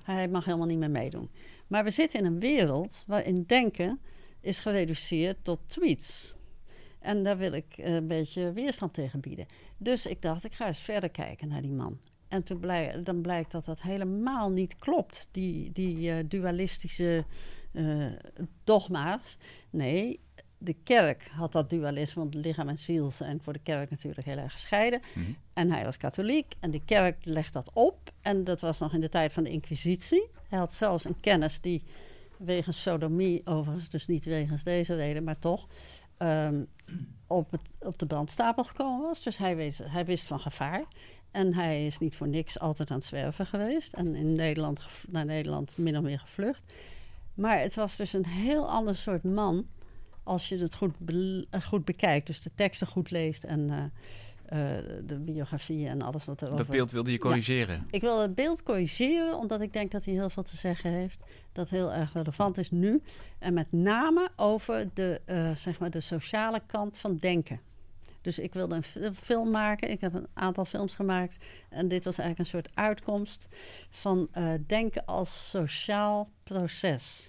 [0.04, 1.30] hij mag helemaal niet meer meedoen.
[1.68, 4.00] Maar we zitten in een wereld waarin denken
[4.42, 6.36] is gereduceerd tot tweets.
[7.00, 9.46] En daar wil ik eh, een beetje weerstand tegen bieden.
[9.78, 12.00] Dus ik dacht, ik ga eens verder kijken naar die man.
[12.28, 17.26] En toen blij, dan blijkt dat dat helemaal niet klopt, die, die eh, dualistische
[17.72, 18.06] eh,
[18.64, 19.38] dogma's.
[19.70, 20.20] Nee,
[20.58, 24.38] de kerk had dat dualisme, want lichaam en ziel zijn voor de kerk natuurlijk heel
[24.38, 25.00] erg gescheiden.
[25.14, 25.32] Mhm.
[25.54, 28.12] En hij was katholiek en de kerk legt dat op.
[28.22, 30.28] En dat was nog in de tijd van de Inquisitie.
[30.50, 31.84] Hij had zelfs een kennis die
[32.38, 35.68] wegens sodomie, overigens, dus niet wegens deze reden, maar toch,
[36.18, 36.64] ehm,
[37.28, 39.24] op, het, op de brandstapel gekomen was.
[39.24, 40.84] Dus hij, wees, hij wist van gevaar.
[41.36, 43.94] En hij is niet voor niks altijd aan het zwerven geweest.
[43.94, 46.64] En in Nederland, naar Nederland min of meer gevlucht.
[47.34, 49.68] Maar het was dus een heel ander soort man.
[50.24, 52.28] Als je het goed, be- eh, goed bekijkt.
[52.28, 53.44] Dus de teksten goed leest.
[53.44, 56.58] En eh, eh, de biografie en alles wat erover...
[56.58, 57.88] Dat beeld wilde je corrigeren.
[57.92, 61.20] Ik wil het beeld corrigeren, omdat ik denk dat hij heel veel te zeggen heeft.
[61.52, 63.02] Dat heel erg relevant is nu.
[63.40, 65.22] En met name over de,
[65.56, 67.60] zeg maar de sociale kant van denken.
[68.26, 69.90] Dus ik wilde een fi- film maken.
[69.92, 71.46] Ik heb een aantal films gemaakt.
[71.70, 73.48] En dit was eigenlijk een soort uitkomst
[73.90, 77.28] van eh, denken als sociaal proces.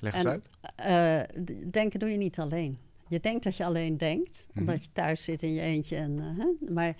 [0.00, 0.48] Leg eens En- uit.
[0.76, 2.78] Eh, denken doe je niet alleen.
[3.08, 4.58] Je denkt dat je alleen denkt, Mhm.
[4.60, 5.96] omdat je thuis zit in je eentje.
[5.96, 6.96] En, eh, hè, maar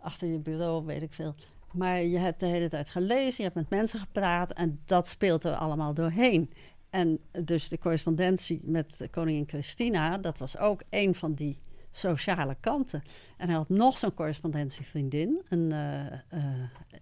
[0.00, 1.34] achter je bureau weet ik veel.
[1.72, 5.44] Maar je hebt de hele tijd gelezen, je hebt met mensen gepraat en dat speelt
[5.44, 6.50] er allemaal doorheen.
[6.90, 11.58] En dus de correspondentie met koningin Christina, dat was ook een van die
[11.92, 13.02] sociale kanten.
[13.36, 16.18] En hij had nog zo'n correspondentievriendin, een eh, eh,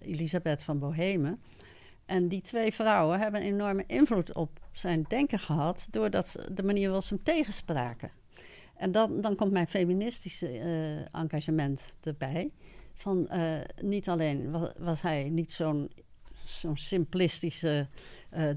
[0.00, 1.40] Elisabeth van Bohemen.
[2.06, 6.62] En die twee vrouwen hebben een enorme invloed op zijn denken gehad, doordat ze de
[6.62, 8.10] manier waarop ze hem tegenspraken.
[8.76, 12.50] En dan, dan komt mijn feministische eh, engagement erbij.
[12.94, 13.28] Van,
[13.82, 15.90] niet alleen wa- was hij niet zo'n
[16.44, 17.88] zo'n simplistische,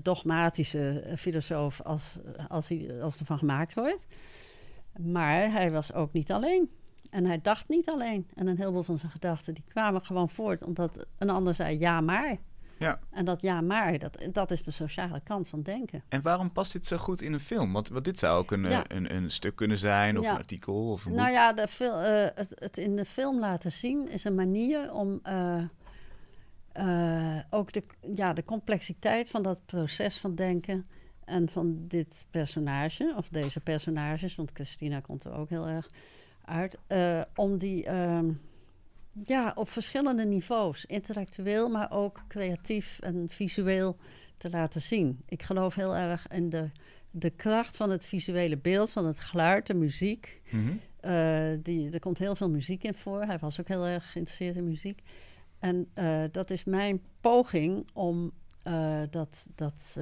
[0.02, 2.17] dogmatische filosoof als,
[2.48, 4.08] als, hij, als er van gemaakt wordt.
[5.01, 6.69] Maar hij was ook niet alleen.
[7.10, 8.27] En hij dacht niet alleen.
[8.36, 12.01] En een heleboel van zijn gedachten die kwamen gewoon voort omdat een ander zei ja
[12.01, 12.38] maar.
[12.77, 12.99] Ja.
[13.10, 16.03] En dat ja maar, dat, dat is de sociale kant van denken.
[16.10, 17.73] En waarom past dit zo goed in een film?
[17.73, 18.84] Want, want dit zou ook een, Ja.
[18.88, 20.32] een, een stuk kunnen zijn, of Ja.
[20.32, 24.10] een artikel, of een Nou ja, de eh, het, het in de film laten zien
[24.10, 25.63] is een manier om eh,
[26.71, 30.88] eh, ook de, ja, de complexiteit van dat proces van denken
[31.25, 35.89] en van dit personage, of deze personages, want Christina komt er ook heel erg
[36.45, 38.31] uit, eh, om die ehm,
[39.23, 43.97] ja, op verschillende niveaus, intellectueel, maar ook creatief en visueel
[44.38, 45.21] te laten zien.
[45.25, 46.69] Ik geloof heel erg in de,
[47.12, 50.41] de kracht van het visuele beeld, van het geluid, de muziek.
[50.49, 50.62] Mhm.
[50.99, 53.21] Eh, die, er komt heel veel muziek in voor.
[53.21, 55.01] Hij was ook heel erg geïnteresseerd in muziek.
[55.59, 58.31] En eh, dat is mijn poging om
[59.09, 59.97] dat, dat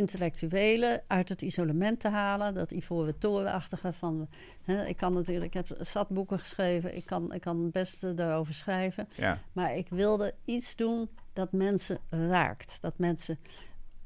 [0.00, 2.54] intellectuele uit het isolement te halen.
[2.54, 4.28] Dat ivoren torenachtige van...
[4.62, 6.96] Hè, ik kan natuurlijk, ik heb zat boeken geschreven.
[6.96, 9.08] Ik kan, ik kan het beste daarover schrijven.
[9.16, 9.38] Ja.
[9.52, 12.76] Maar ik wilde iets doen dat mensen raakt.
[12.80, 13.38] Dat mensen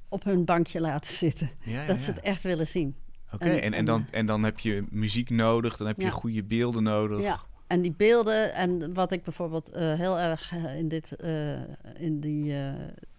[0.09, 1.50] op hun bankje laten zitten.
[1.64, 2.96] Ja, dat ze het echt willen zien.
[3.33, 6.04] Oké, en- en, en, en, dan, en dan heb je muziek nodig, dan heb je
[6.04, 6.11] Ja.
[6.11, 7.20] goede beelden nodig.
[7.20, 11.61] Ja, en die beelden en wat ik bijvoorbeeld eh, heel erg eh, in, dit, eh,
[11.98, 12.55] in die,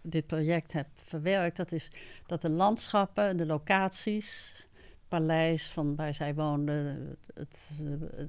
[0.01, 1.91] dit project heb verwerkt, dat is
[2.25, 7.69] dat de landschappen, de locaties, het paleis van waar zij woonden, het-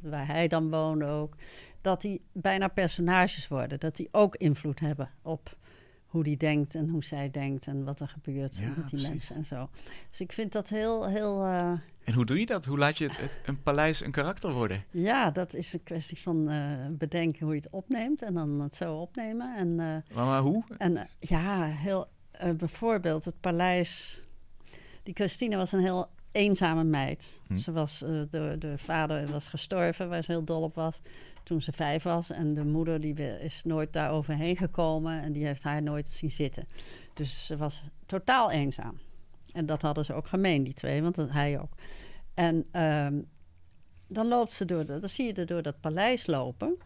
[0.03, 1.35] waar hij dan woonde ook,
[1.81, 5.57] dat die bijna personages worden, dat die ook invloed hebben op
[6.07, 9.09] hoe die denkt en hoe zij denkt en wat er gebeurt Ja, met die precies.
[9.09, 9.69] mensen en zo.
[10.11, 11.73] Dus ik vind dat heel, heel eh,
[12.05, 12.65] En hoe doe je dat?
[12.65, 14.85] Hoe laat je het, het- een paleis een karakter worden?
[14.91, 18.75] Ja, dat is een kwestie van eh, bedenken hoe je het opneemt en dan het
[18.75, 19.57] zo opnemen.
[19.57, 20.65] En, eh, Maar, maar hoe?
[20.79, 22.07] en ja, heel,
[22.57, 24.21] bijvoorbeeld het paleis.
[25.03, 27.41] Die Christine was een heel eenzame meid.
[27.47, 27.57] Hm.
[27.57, 31.01] Ze was, eh, de, de vader was gestorven, waar ze heel dol op was,
[31.43, 32.31] toen ze vijf was.
[32.31, 36.31] En de moeder die is nooit daar overheen gekomen en die heeft haar nooit zien
[36.31, 36.67] zitten.
[37.15, 38.99] Dus ze was totaal eenzaam.
[39.53, 41.73] En dat hadden ze ook gemeen, die twee, want dat, hij ook.
[42.35, 43.21] En ehm,
[44.09, 46.77] dan loopt ze door, de, dan zie je er door dat paleis lopen.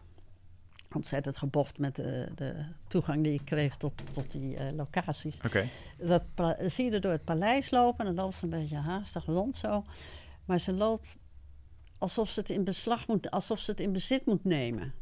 [0.95, 5.37] Ontzettend geboft met de, de toegang die ik kreeg tot, tot die eh, locaties.
[5.45, 5.67] Oké.
[5.97, 6.23] Dat
[6.65, 9.55] zie je er door het paleis lopen en dan loopt ze een beetje haastig rond
[9.55, 9.83] zo.
[10.45, 11.17] Maar ze loopt
[11.97, 14.93] alsof ze het in beslag moet, alsof ze het in bezit moet nemen.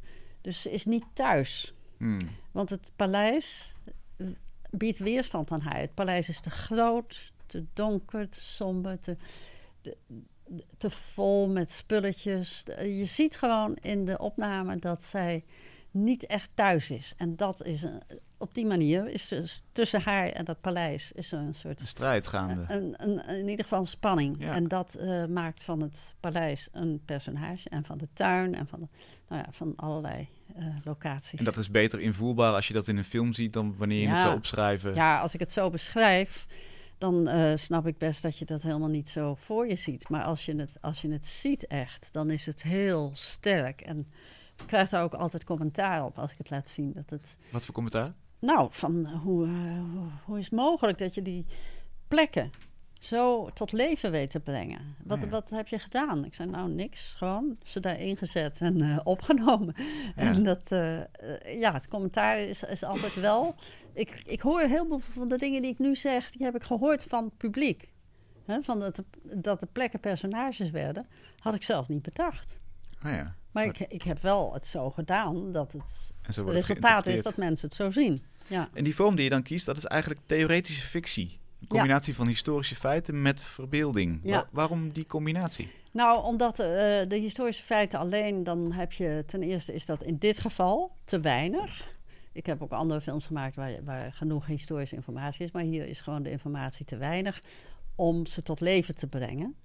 [0.42, 1.74] Dus ze is niet thuis.
[1.98, 2.18] Hmm.
[2.52, 3.76] Want het paleis
[4.18, 4.28] eh,
[4.70, 5.80] biedt weerstand aan haar.
[5.80, 9.18] Het paleis is te groot, te donker, te somber, te,
[9.82, 9.98] te,
[10.78, 12.64] te vol met spulletjes.
[12.78, 15.44] Je ziet gewoon in de opname dat zij
[15.92, 17.14] niet echt thuis is.
[17.18, 18.02] En dat is een-
[18.38, 21.88] op die manier is dus tussen haar en dat paleis is er een soort Een
[21.88, 22.66] strijd gaande.
[22.68, 24.36] een, een, in ieder geval een spanning.
[24.40, 24.54] Ja.
[24.54, 27.70] En dat eh, maakt van het paleis een personage.
[27.70, 28.88] En van de tuin en van, de,
[29.28, 31.40] nou ja, van allerlei eh, locaties.
[31.40, 34.08] En dat is beter invoelbaar als je dat in een film ziet dan wanneer je
[34.08, 34.94] het zou opschrijven.
[34.94, 36.46] Ja, als ik het zo beschrijf,
[36.98, 40.10] dan eh, snap ik best dat je dat helemaal niet zo voor je ziet.
[40.10, 43.82] Maar als je het, als je het ziet echt, dan is het heel sterk.
[43.82, 44.08] En
[44.66, 46.92] krijg daar ook altijd commentaar op als ik het laat zien.
[46.94, 48.14] Dat het, Wat voor commentaar?
[48.40, 49.52] nou, van eh, hoe, eh,
[49.94, 51.46] hoe, hoe is het mogelijk dat je die
[52.08, 52.52] plekken
[53.00, 54.96] zo tot leven weet te brengen?
[55.04, 55.30] Wat, Ja.
[55.30, 56.26] wat heb je gedaan?
[56.26, 57.14] Ik zei, nou, niks.
[57.18, 59.76] Gewoon ze daar ingezet en eh, opgenomen.
[60.16, 60.70] En dat,
[61.46, 63.56] ja, het commentaar is, is altijd wel...
[63.94, 66.64] Ik, ik hoor heel veel van de dingen die ik nu zeg, die heb ik
[66.64, 67.92] gehoord van het publiek.
[68.62, 69.06] Van dat, de,
[69.42, 71.08] dat de plekken personages werden,
[71.40, 72.60] had ik zelf niet bedacht.
[73.02, 73.36] Ah ja.
[73.52, 76.14] Maar ik, ik heb wel het zo gedaan dat het
[76.46, 78.24] resultaat is dat mensen het zo zien.
[78.48, 78.70] Ja.
[78.74, 81.40] En die vorm die je dan kiest, dat is eigenlijk theoretische fictie.
[81.62, 84.20] Een combinatie van historische feiten met verbeelding.
[84.24, 84.32] Ja.
[84.36, 85.72] Wa- waarom die combinatie?
[85.92, 86.68] Nou, omdat eh,
[87.08, 91.20] de historische feiten alleen, dan heb je ten eerste is dat in dit geval te
[91.20, 91.98] weinig.
[92.32, 96.02] Ik heb ook andere films gemaakt waar, waar genoeg historische informatie is, maar hier is
[96.02, 97.40] gewoon de informatie te weinig
[97.96, 99.56] om ze tot leven te brengen.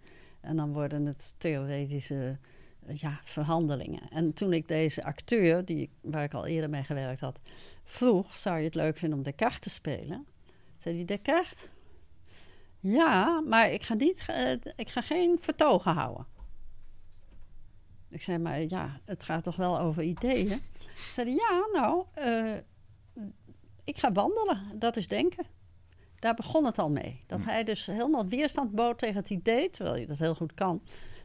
[0.40, 2.38] En dan worden het theoretische
[2.86, 4.10] ja, verhandelingen.
[4.10, 7.40] En toen ik deze acteur, die, waar ik al eerder mee gewerkt had,
[7.84, 10.26] vroeg: zou je het leuk vinden om Descartes te spelen?
[10.76, 11.68] Zei hij: Descartes?
[12.80, 16.26] Ja, maar ik ga, niet, eh, ik ga geen vertogen houden.
[18.10, 20.62] Ik zei, maar ja, het gaat toch wel over ideeën?
[21.12, 22.54] Zei hij, ja, nou, eh,
[23.84, 24.78] ik ga wandelen.
[24.78, 25.46] Dat is denken.
[26.18, 27.24] Daar begon het al mee.
[27.26, 30.82] Dat hij dus helemaal weerstand bood tegen het idee, terwijl je dat heel goed kan,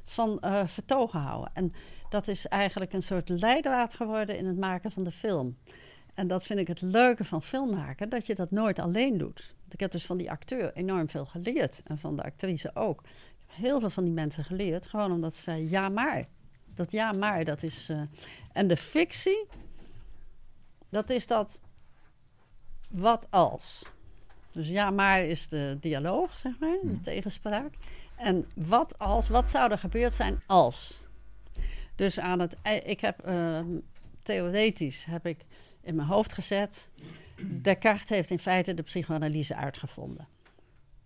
[0.09, 1.49] van eh, vertogen houden.
[1.53, 1.71] En
[2.09, 5.57] dat is eigenlijk een soort leidraad geworden in het maken van de film.
[6.13, 9.55] En dat vind ik het leuke van filmmaken, dat je dat nooit alleen doet.
[9.59, 11.81] Want ik heb dus van die acteur enorm veel geleerd.
[11.85, 13.01] En van de actrice ook.
[13.01, 13.07] Ik
[13.47, 16.27] heb heel veel van die mensen geleerd, gewoon omdat ze zeiden ja maar.
[16.73, 17.89] Dat ja maar, dat is...
[17.89, 18.01] eh,
[18.53, 19.47] En de fictie,
[20.89, 21.61] dat is dat
[22.89, 23.83] wat als.
[24.51, 27.73] Dus ja maar is de dialoog, zeg maar, de tegenspraak.
[28.19, 31.03] En wat als, wat zou er gebeurd zijn als?
[31.95, 33.67] Dus aan het, ik heb ehm,
[34.23, 35.45] theoretisch heb ik
[35.81, 36.89] in mijn hoofd gezet.
[37.61, 40.27] Descartes heeft in feite de psychoanalyse uitgevonden.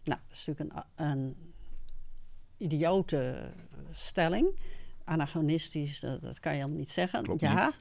[0.04, 1.36] Nou, dat is natuurlijk een, een
[2.58, 3.52] idiote
[3.92, 4.60] stelling.
[5.04, 7.24] Anachronistisch, dat, dat kan je helemaal niet zeggen.
[7.24, 7.76] Klopt ja, niet.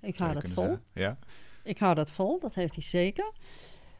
[0.00, 0.78] ik hou dat vol.
[0.92, 1.18] Ja.
[1.62, 3.32] Ik hou dat vol, dat heeft hij zeker.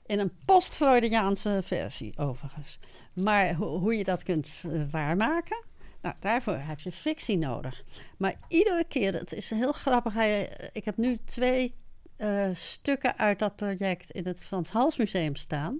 [0.09, 2.79] In een post-Freudiaanse versie, overigens.
[3.12, 5.64] Maar ho- hoe je dat kunt eh, waarmaken,
[6.03, 7.85] nou, daarvoor heb je fictie nodig.
[8.16, 10.14] Maar iedere keer, het is heel grappig.
[10.14, 11.75] Hij, ik heb nu twee
[12.16, 15.79] eh, stukken uit dat project in het Frans Hals Museum staan.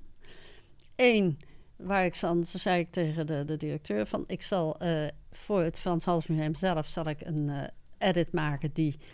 [0.97, 1.39] Eén,
[1.77, 5.79] waar ik dan, zei ik tegen de, de directeur van, ik zal eh, voor het
[5.79, 9.07] Frans Hals Museum zelf zal ik een eh, edit maken die eh,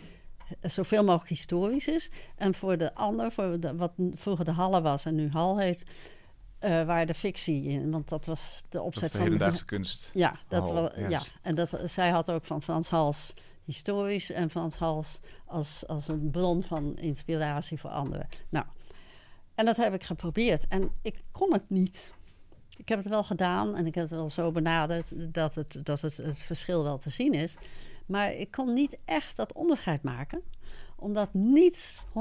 [0.61, 2.09] zoveel mogelijk historisch is.
[2.35, 5.85] En voor de ander, voor de, wat vroeger de Halle was en nu Hal heet,
[6.59, 7.91] eh, waar de fictie in.
[7.91, 9.25] Want dat was de opzet de van...
[9.25, 10.11] hedendaagse kunst.
[10.13, 11.21] Ja, dat Hal, wel, ja.
[11.41, 13.33] en dat, zij had ook van Frans Hals
[13.65, 18.27] historisch en Frans Hals als, als een bron van inspiratie voor anderen.
[18.49, 18.65] Nou,
[19.55, 22.13] en dat heb ik geprobeerd en ik kon het niet.
[22.77, 26.01] Ik heb het wel gedaan en ik heb het wel zo benaderd dat het, dat
[26.01, 27.55] het, het verschil wel te zien is.
[28.05, 30.43] Maar ik kon niet echt dat onderscheid maken
[30.95, 32.11] omdat niets 100%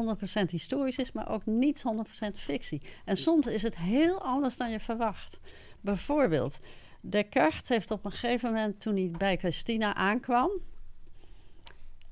[0.46, 1.82] historisch is, maar ook niets
[2.26, 2.82] 100% fictie.
[3.04, 5.40] En soms is het heel anders dan je verwacht.
[5.80, 6.58] Bijvoorbeeld,
[7.00, 10.50] Descartes heeft op een gegeven moment, toen hij bij Christina aankwam,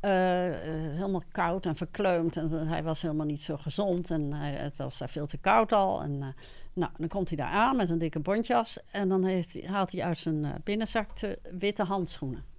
[0.00, 2.36] eh, eh, helemaal koud en verkleumd.
[2.36, 6.02] En hij was helemaal niet zo gezond en het was daar veel te koud al.
[6.02, 6.28] En, eh,
[6.72, 10.02] nou, dan komt hij daar aan met een dikke bontjas en dan heeft, haalt hij
[10.02, 12.51] uit zijn binnenzak de witte handschoenen.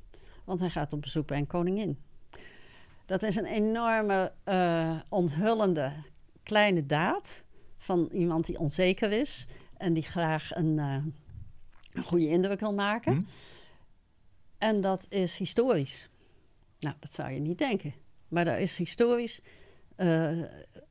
[0.43, 1.99] Want hij gaat op bezoek bij een koningin.
[3.05, 5.93] Dat is een enorme eh, onthullende
[6.43, 7.43] kleine daad
[7.77, 9.45] van iemand die onzeker is
[9.77, 11.03] en die graag een, eh,
[11.93, 13.13] een goede indruk wil maken.
[13.13, 13.21] Hm?
[14.57, 16.09] En dat is historisch.
[16.79, 17.93] Nou, dat zou je niet denken.
[18.27, 19.41] Maar dat is historisch,
[19.95, 20.37] eh,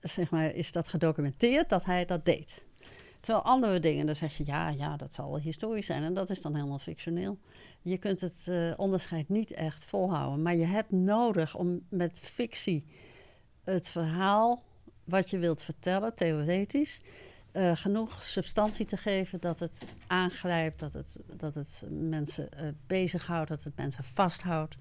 [0.01, 2.67] zeg maar, is dat gedocumenteerd dat hij dat deed.
[3.23, 6.03] Terwijl andere dingen, dan zeg je ja, ja, dat zal historisch zijn.
[6.03, 7.39] En dat is dan helemaal fictioneel.
[7.83, 10.43] Je kunt het eh, onderscheid niet echt volhouden.
[10.43, 12.87] Maar je hebt nodig om met fictie
[13.65, 14.63] het verhaal
[15.05, 17.01] wat je wilt vertellen, theoretisch,
[17.53, 23.49] eh, genoeg substantie te geven dat het aangrijpt, dat het, dat het mensen eh, bezighoudt,
[23.49, 24.77] dat het mensen vasthoudt.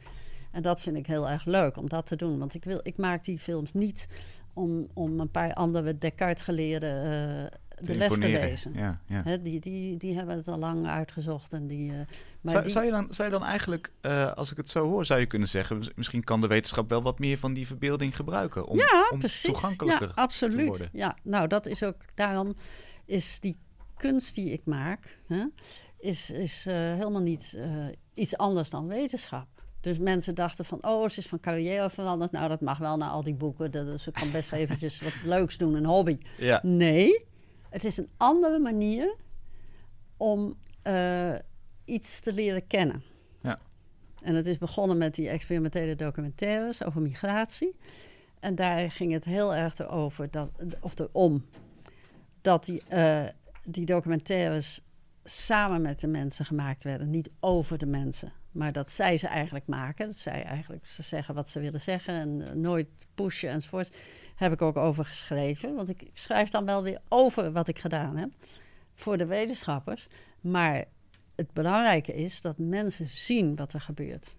[0.52, 2.40] En dat vind ik heel erg leuk om dat te doen.
[2.40, 4.08] Want ik, wil, ik maak die films niet
[4.54, 7.52] om, om een paar andere Descartes-geleerden
[7.82, 8.74] de les te lezen.
[8.74, 9.38] Ja, ja.
[9.38, 11.54] Die, die, die hebben het al lang uitgezocht.
[11.54, 11.98] En die, eh,
[12.42, 14.86] maar Zou, die- zou, je dan, zou je dan eigenlijk, eh, als ik het zo
[14.88, 15.78] hoor, zou je kunnen zeggen...
[15.78, 18.66] mis- misschien kan de wetenschap wel wat meer van die verbeelding gebruiken...
[18.68, 20.68] om, ja, om toegankelijker ja, te absoluut.
[20.68, 20.90] worden.
[20.92, 22.56] Ja, nou, dat is ook daarom
[23.06, 23.58] is die
[23.98, 25.44] kunst die ik maak, hè,
[26.00, 27.58] is, is eh, helemaal niet
[28.14, 29.48] iets anders dan wetenschap.
[29.82, 32.32] Dus mensen dachten van, oh, ze is van carrière veranderd.
[32.32, 33.72] Nou, dat mag wel na al die boeken.
[33.72, 36.18] Dat- Dus ze kan best eventjes wat leuks doen, een hobby.
[36.38, 37.26] Ja, Nee,
[37.72, 39.16] het is een andere manier
[40.18, 41.36] om eh,
[41.86, 43.04] iets te leren kennen.
[43.42, 43.60] Ja.
[44.24, 47.76] En het is begonnen met die experimentele documentaires over migratie.
[48.40, 51.46] En daar ging het heel erg over, dat, of erom,
[52.42, 53.26] dat die, eh,
[53.64, 54.82] die documentaires
[55.24, 57.10] samen met de mensen gemaakt werden.
[57.10, 60.06] Niet over de mensen, maar dat zij ze eigenlijk maken.
[60.06, 63.98] Dat zij eigenlijk ze zeggen wat ze willen zeggen en eh, nooit pushen enzovoort.
[64.36, 65.76] Heb ik ook over geschreven.
[65.76, 68.30] Want ik schrijf dan wel weer over wat ik gedaan heb
[68.94, 70.08] voor de wetenschappers.
[70.42, 70.84] Maar
[71.36, 74.38] het belangrijke is dat mensen zien wat er gebeurt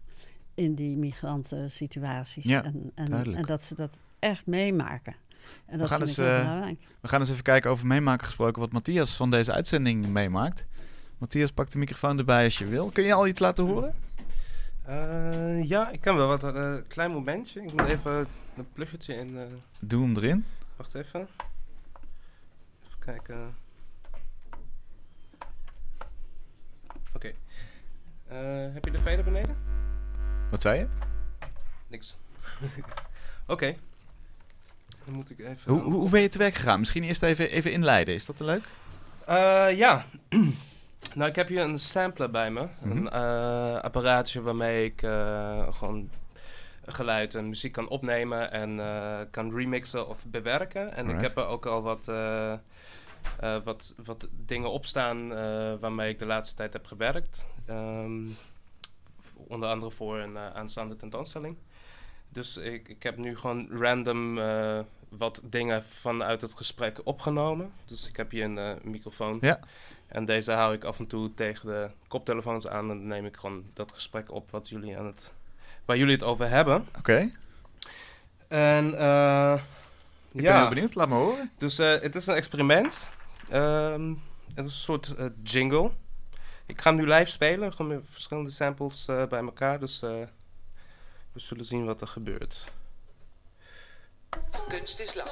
[0.54, 2.44] in die migrantensituaties.
[2.44, 3.40] Ja, en, en, duidelijk.
[3.40, 5.14] en dat ze dat echt meemaken.
[5.66, 6.80] En dat gaan vind eens, ik heel eh, belangrijk.
[7.00, 8.60] we gaan eens even kijken over meemaken gesproken...
[8.60, 10.66] wat Matthias van deze uitzending meemaakt.
[11.18, 12.90] Matthias, pak de microfoon erbij als je wil.
[12.90, 13.94] Kun je al iets laten horen?
[14.84, 16.42] Eh, ja, ik kan wel wat.
[16.42, 17.62] Een klein momentje.
[17.62, 19.38] Ik moet even een pluggetje in.
[19.38, 19.44] eh,
[19.78, 20.44] Doe hem erin.
[20.76, 21.20] wacht even.
[22.86, 23.54] Even kijken.
[27.14, 27.32] Oké.
[28.28, 29.56] Eh, heb je de vijver beneden?
[30.50, 30.86] Wat zei je?
[31.88, 32.16] Niks.
[33.46, 33.74] Oké.
[35.04, 35.72] Dan moet ik even.
[35.72, 36.78] Hoe, hoe, hoe ben je te werk gegaan?
[36.78, 38.14] Misschien eerst even, even inleiden.
[38.14, 38.64] Is dat te leuk?
[39.26, 40.06] Eh, ja.
[41.14, 42.68] nou, ik heb hier een sampler bij me.
[42.80, 42.90] Mhm.
[42.96, 44.98] Een eh, apparaatje waarmee ik
[45.74, 46.10] gewoon
[46.86, 50.94] geluid en muziek kan opnemen en eh, kan remixen of bewerken.
[50.94, 52.58] En ik heb er ook al wat, eh, eh,
[53.64, 55.28] wat, wat dingen opstaan
[55.78, 57.46] waarmee ik de laatste tijd heb gewerkt.
[57.66, 58.26] Ehm,
[59.34, 61.56] onder andere voor een aanstaande tentoonstelling.
[62.28, 64.40] Dus ik, ik heb nu gewoon random
[65.08, 67.72] wat dingen vanuit het gesprek opgenomen.
[67.84, 69.38] Dus ik heb hier een microfoon.
[69.40, 69.60] Ja.
[70.06, 72.90] En deze hou ik af en toe tegen de koptelefoons aan.
[72.90, 75.32] En dan neem ik gewoon dat gesprek op wat jullie aan het,
[75.84, 76.88] waar jullie het over hebben.
[76.98, 77.30] Oké,
[78.48, 79.54] En eh,
[80.28, 80.94] ik ben ja, heel benieuwd.
[80.94, 81.50] Laat me horen.
[81.58, 83.10] dus eh, het is een experiment.
[83.48, 84.08] Ehm,
[84.54, 85.90] het is een soort eh, jingle.
[86.66, 89.80] Ik ga hem nu live spelen, gewoon met verschillende samples eh, bij elkaar.
[89.80, 90.10] Dus eh,
[91.32, 92.64] we zullen zien wat er gebeurt.
[94.68, 95.28] Kunst is lang.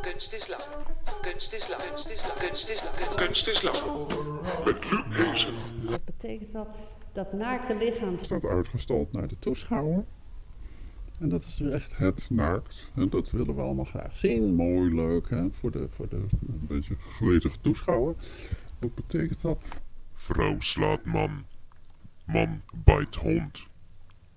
[0.00, 0.62] Kunst is lang.
[1.22, 1.82] Kunst is lang.
[1.82, 2.34] Kunst is lang.
[2.38, 3.14] Kunst is lang.
[3.16, 3.76] Kunst is lang.
[5.90, 6.68] Dat betekent dat
[7.12, 10.04] dat naakte lichaam staat uitgestald naar de toeschouwer.
[11.18, 12.90] En dat is dus echt het naakt.
[12.94, 14.54] En dat willen we allemaal graag zien.
[14.54, 15.50] Mooi, leuk, hè?
[15.50, 18.14] Voor de, voor de een beetje gretige toeschouwer.
[18.78, 19.58] Wat betekent dat?
[20.14, 21.44] Vrouw slaat man.
[22.26, 23.66] Man bijt hond.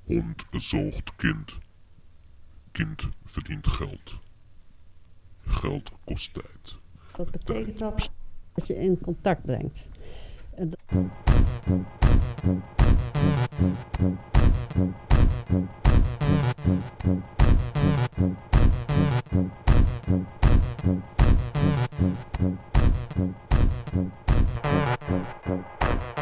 [0.03, 1.57] Hond zoogt kind.
[2.71, 4.19] Kind verdient geld.
[5.45, 6.75] Geld kost tijd.
[7.15, 8.09] Wat betekent dat?
[8.53, 9.89] Dat je in contact brengt.
[10.55, 10.71] En
[12.25, 12.65] dat-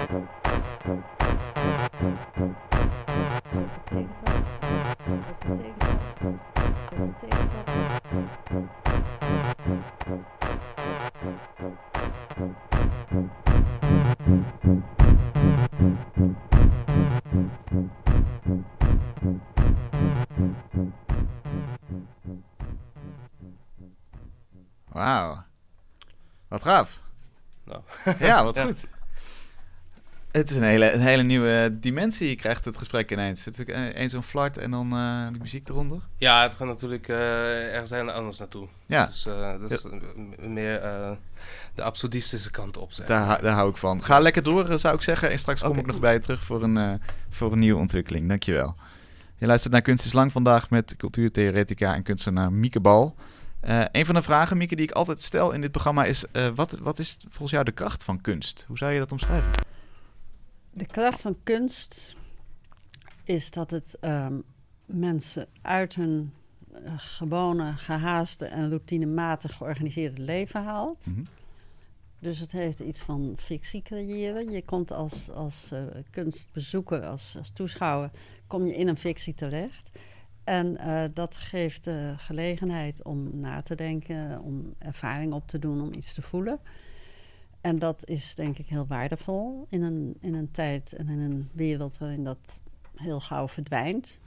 [0.10, 0.43] Wat
[28.56, 28.64] wat Ja.
[28.66, 28.84] goed.
[30.32, 32.30] Het is een hele, een hele nieuwe dimensie.
[32.30, 33.46] Je krijgt het gesprek ineens.
[33.46, 36.00] Het is eh, eens zo'n flart en dan eh, die muziek eronder.
[36.18, 38.68] Ja, het gaat natuurlijk eh, ergens anders naartoe.
[38.86, 39.24] Ja, Dus
[39.60, 39.86] dat is
[40.40, 40.82] meer
[41.74, 42.94] de absurdistische kant op.
[42.94, 43.08] Zeg.
[43.08, 44.04] daar, hou- daar hou ik van.
[44.04, 45.30] Ga lekker door, zou ik zeggen.
[45.32, 48.28] En straks kom ik nog bij je terug voor een, voor een nieuwe ontwikkeling.
[48.28, 48.76] Dankjewel.
[49.38, 53.16] Je luistert naar Kunst is Lang vandaag met cultuurtheoretica en kunstenaar Mieke Bal.
[53.64, 56.26] Eh, een van de vragen, Mieke, die ik altijd stel in dit programma is...
[56.32, 58.64] eh, wat, wat is volgens jou de kracht van kunst?
[58.68, 59.52] Hoe zou je dat omschrijven?
[60.72, 62.16] De kracht van kunst
[63.24, 64.40] is dat het ehm,
[64.86, 66.34] mensen uit hun
[66.74, 71.06] eh, gewone, gehaaste en routinematig georganiseerde leven haalt.
[71.06, 71.24] Mhm.
[72.20, 74.52] Dus het heeft iets van fictie creëren.
[74.52, 75.72] Je komt als, als
[76.10, 78.12] kunstbezoeker, als, als toeschouwer,
[78.48, 79.90] kom je in een fictie terecht.
[80.44, 85.82] En eh, dat geeft de gelegenheid om na te denken, om ervaring op te doen,
[85.82, 86.60] om iets te voelen.
[87.62, 91.50] En dat is denk ik heel waardevol in een, in een tijd en in een
[91.52, 92.60] wereld waarin dat
[92.96, 94.20] heel gauw verdwijnt.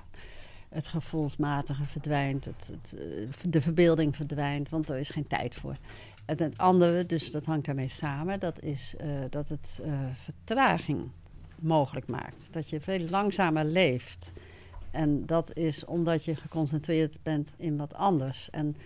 [0.68, 5.76] Het gevoelsmatige verdwijnt, het, het, eh, de verbeelding verdwijnt, want er is geen tijd voor.
[6.24, 9.80] En het andere, dus dat hangt daarmee samen, dat is eh, dat het
[10.14, 11.10] vertraging
[11.58, 12.52] mogelijk maakt.
[12.52, 14.32] Dat je veel langzamer leeft.
[14.96, 18.50] En dat is omdat je geconcentreerd bent in wat anders.
[18.50, 18.76] En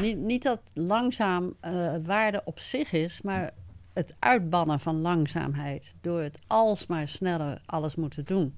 [0.00, 3.50] niet, niet dat langzaam eh, waarde op zich is, maar
[3.92, 5.94] het uitbannen van langzaamheid.
[6.00, 8.54] Door het alsmaar sneller alles moeten doen.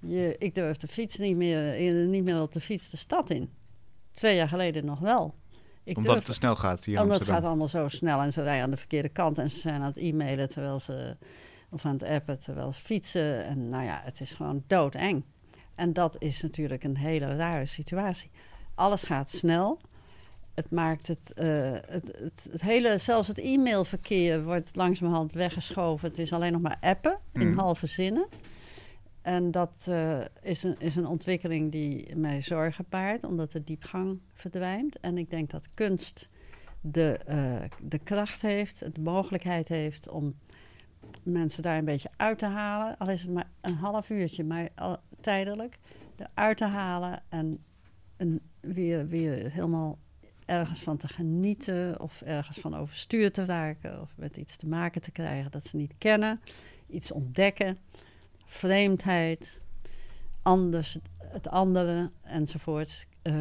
[0.00, 3.30] Je, ik durf de fiets niet meer, eh, niet meer op de fiets de stad
[3.30, 3.50] in.
[4.10, 5.34] Twee jaar geleden nog wel.
[5.84, 8.32] Ik Omdat durf- het te snel gaat hier omdat het gaat allemaal zo snel en
[8.32, 11.16] ze rijden aan de verkeerde kant en ze zijn aan het e-mailen terwijl ze
[11.70, 13.44] of aan het appen terwijl ze fietsen.
[13.44, 15.24] En nou ja, het is gewoon doodeng.
[15.78, 18.30] En dat is natuurlijk een hele rare situatie.
[18.74, 19.78] Alles gaat snel.
[20.54, 26.08] Het maakt het, eh, het, het, het hele, zelfs het e-mailverkeer wordt langzamerhand weggeschoven.
[26.08, 27.58] Het is alleen nog maar appen in Mhm.
[27.58, 28.26] halve zinnen.
[29.22, 34.20] En dat eh, is, een, is een ontwikkeling die mij zorgen baart, omdat de diepgang
[34.34, 35.00] verdwijnt.
[35.00, 36.28] En ik denk dat kunst
[36.80, 40.34] de, eh, de kracht heeft, de mogelijkheid heeft om
[41.22, 42.98] mensen daar een beetje uit te halen.
[42.98, 44.68] Al is het maar een half uurtje, maar
[45.20, 45.78] tijdelijk.
[46.16, 47.60] Eruit te halen en,
[48.60, 49.98] weer, weer helemaal
[50.44, 55.00] ergens van te genieten of ergens van overstuur te raken of met iets te maken
[55.00, 56.40] te krijgen dat ze niet kennen.
[56.86, 57.78] Iets ontdekken,
[58.44, 59.60] vreemdheid,
[60.42, 63.34] anders, het andere enzovoorts eh,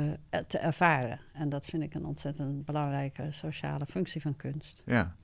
[0.48, 1.20] te ervaren.
[1.34, 4.82] En dat vind ik een ontzettend belangrijke sociale functie van kunst.
[4.86, 5.16] Ja.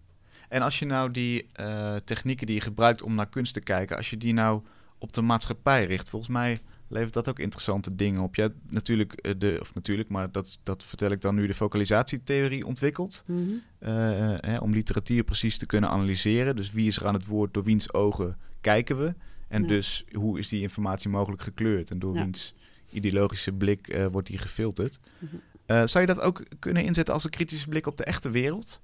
[0.49, 3.97] En als je nou die eh, technieken die je gebruikt om naar kunst te kijken,
[3.97, 4.61] als je die nou
[5.03, 8.35] op de maatschappij richt, volgens mij levert dat ook interessante dingen op.
[8.35, 11.53] Je hebt natuurlijk, eh, de, of natuurlijk, maar dat, dat vertel ik dan nu, de
[11.53, 13.23] focalisatietheorie ontwikkeld.
[13.25, 13.39] Mhm.
[13.79, 16.55] eh, eh, hè, om literatuur precies te kunnen analyseren.
[16.55, 19.13] Dus wie is er aan het woord, door wiens ogen kijken we?
[19.47, 19.67] En Ja.
[19.67, 21.91] dus hoe is die informatie mogelijk gekleurd?
[21.91, 22.23] En door Ja.
[22.23, 22.53] wiens
[22.91, 24.99] ideologische blik wordt die gefilterd?
[25.17, 25.87] Mhm.
[25.87, 28.79] Zou je dat ook kunnen inzetten als een kritische blik op de echte wereld?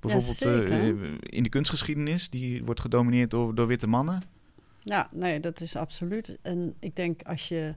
[0.00, 0.42] Bijvoorbeeld
[1.20, 4.22] in de kunstgeschiedenis, die wordt gedomineerd door, door witte mannen.
[4.84, 6.38] Ja, nee, dat is absoluut.
[6.42, 7.74] En ik denk als je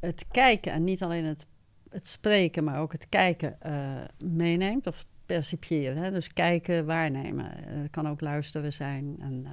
[0.00, 1.46] het kijken en niet alleen het,
[1.90, 5.96] het spreken, maar ook het kijken eh, meeneemt of percipiëren.
[5.96, 6.10] Hè?
[6.10, 7.56] Dus kijken, waarnemen.
[7.56, 9.52] Eh, Het kan ook luisteren zijn en eh,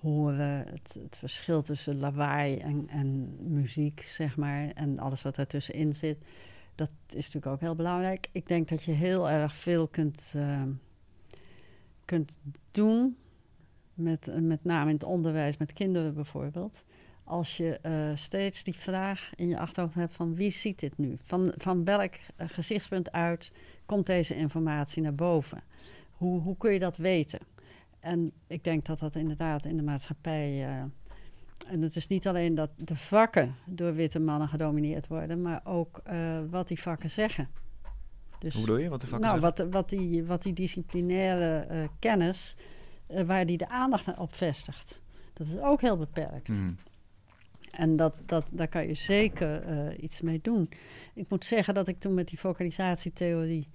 [0.00, 0.66] horen.
[0.66, 6.18] Het, verschil tussen lawaai en, en muziek, zeg maar, en alles wat ertussenin zit.
[6.74, 8.28] Dat is natuurlijk ook heel belangrijk.
[8.32, 10.34] Ik denk dat je heel erg veel kunt,
[12.04, 12.38] kunt
[12.70, 13.16] doen
[14.00, 16.84] met, eh, met name in het onderwijs, met kinderen bijvoorbeeld.
[17.24, 21.16] Als je eh, steeds die vraag in je achterhoofd hebt van wie ziet dit nu?
[21.20, 23.52] Van, van welk eh, gezichtspunt uit
[23.86, 25.62] komt deze informatie naar boven?
[26.10, 27.40] Hoe, hoe kun je dat weten?
[28.00, 30.64] En ik denk dat dat inderdaad in de maatschappij.
[31.66, 36.02] en het is niet alleen dat de vakken door witte mannen gedomineerd worden, maar ook
[36.50, 37.48] wat die vakken zeggen.
[38.38, 38.88] Dus, Hoe bedoel je?
[38.88, 39.64] Wat de vakken nou, zeggen?
[39.64, 42.56] wat, wat, die, wat die disciplinaire kennis,
[43.10, 45.00] eh, waar die de aandacht op vestigt.
[45.32, 46.48] Dat is ook heel beperkt.
[46.48, 46.72] Mhm.
[47.70, 50.68] En dat, dat, daar kan je zeker eh, iets mee doen.
[51.14, 53.68] Ik moet zeggen dat ik toen met die focalisatietheorie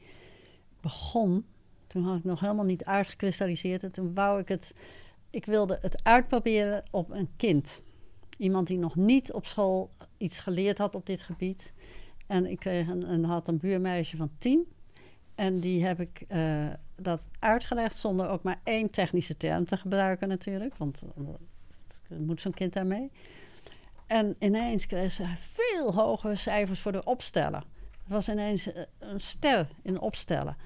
[0.82, 1.46] begon,
[1.88, 3.84] toen had ik nog helemaal niet uitgekristalliseerd.
[3.84, 4.76] En toen wou ik het,
[5.30, 7.82] ik wilde het uitproberen op een kind.
[8.38, 11.74] Iemand die nog niet op school iets geleerd had op dit gebied.
[12.28, 14.68] En ik kreeg een, een, had een buurmeisje van tien.
[15.36, 20.28] En die heb ik eh, dat uitgelegd zonder ook maar één technische term te gebruiken
[20.28, 20.76] natuurlijk.
[20.76, 23.12] Want eh, moet zo'n kind daarmee?
[24.08, 27.64] En ineens kreeg ze veel hogere cijfers voor de opstellen.
[28.04, 30.58] Het was ineens eh, een ster in opstellen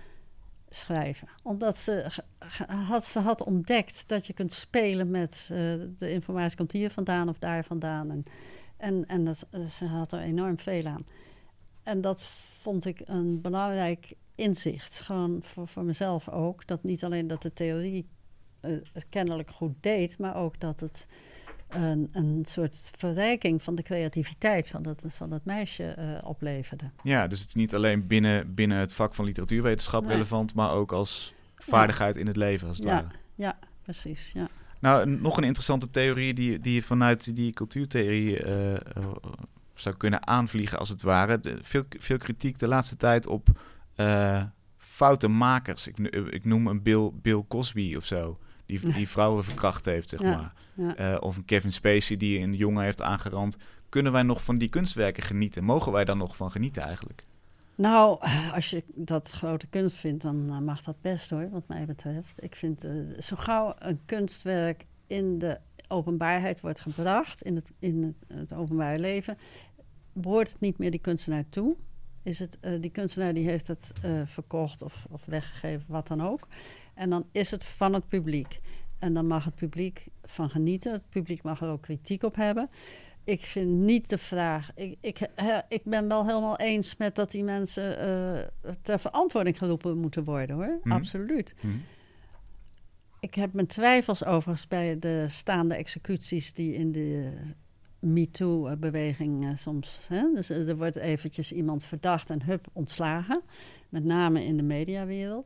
[0.70, 1.28] schrijven.
[1.44, 2.22] Omdat ze,
[2.68, 5.46] had, ze had ontdekt dat je kunt spelen met
[5.98, 8.12] de informatie komt hier vandaan of daar vandaan.
[8.12, 8.24] En,
[8.78, 11.06] en, en dat, ze had er enorm veel aan.
[11.84, 12.22] En dat
[12.60, 15.02] vond ik een belangrijk inzicht.
[15.02, 16.68] Gewoon voor, voor mezelf ook.
[16.68, 18.08] Dat niet alleen dat de theorie
[18.62, 21.08] het kennelijk goed deed, maar ook dat het
[21.70, 26.90] een, een soort verrijking van de creativiteit van dat, van dat meisje eh, opleverde.
[27.04, 30.12] Ja, dus het is niet alleen binnen, binnen het vak van literatuurwetenschap Nee.
[30.12, 32.94] relevant, maar ook als vaardigheid in het leven, als het Ja.
[32.94, 33.08] ware.
[33.36, 34.32] Ja, precies.
[34.34, 34.48] Ja.
[34.80, 38.74] Nou, nog een interessante theorie die, die je vanuit die cultuurtheorie eh,
[39.74, 41.40] zou kunnen aanvliegen, als het ware.
[41.40, 43.48] De- veel, veel kritiek de laatste tijd op
[44.00, 44.44] eh
[45.00, 45.88] foutenmakers.
[45.88, 50.10] Ik, no- ik noem een Bill, Bill Cosby of zo, die, die vrouwen verkracht heeft,
[50.10, 50.54] zeg maar.
[50.96, 53.58] Eh, of een Kevin Spacey die een jongen heeft aangerand.
[53.90, 55.64] Kunnen wij nog van die kunstwerken genieten?
[55.64, 57.26] Mogen wij daar nog van genieten eigenlijk?
[57.76, 58.20] Nou,
[58.54, 62.44] als je dat grote kunst vindt, dan eh, mag dat best hoor, wat mij betreft.
[62.44, 68.04] Ik vind, eh, zo gauw een kunstwerk in de openbaarheid wordt gebracht, in het, in
[68.04, 69.38] het, het openbare leven,
[70.14, 71.76] behoort het niet meer die kunstenaar toe.
[72.24, 76.22] Is het, eh, die kunstenaar die heeft het eh, verkocht of, of weggegeven, wat dan
[76.22, 76.48] ook.
[76.94, 78.60] En dan is het van het publiek.
[79.00, 80.92] En dan mag het publiek van genieten.
[80.92, 82.70] Het publiek mag er ook kritiek op hebben.
[83.24, 84.72] Ik vind niet de vraag.
[84.76, 85.20] Ik, ik,
[85.68, 90.56] ik ben wel helemaal eens met dat die mensen eh, ter verantwoording geroepen moeten worden
[90.56, 90.80] hoor.
[90.84, 90.96] Mhm.
[90.96, 91.56] Absoluut.
[93.20, 97.32] Ik heb mijn twijfels overigens bij de staande executies die in de
[98.00, 100.00] MeToo-beweging eh, soms.
[100.08, 100.34] Hè?
[100.34, 103.42] Dus eh, er wordt eventjes iemand verdacht en hup ontslagen.
[103.90, 105.46] Met name in de mediawereld.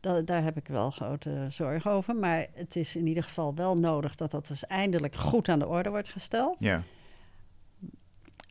[0.00, 2.16] Da daar heb ik wel grote zorgen over.
[2.16, 5.66] Maar het is in ieder geval wel nodig dat dat dus eindelijk goed aan de
[5.66, 6.56] orde wordt gesteld.
[6.58, 6.82] Ja.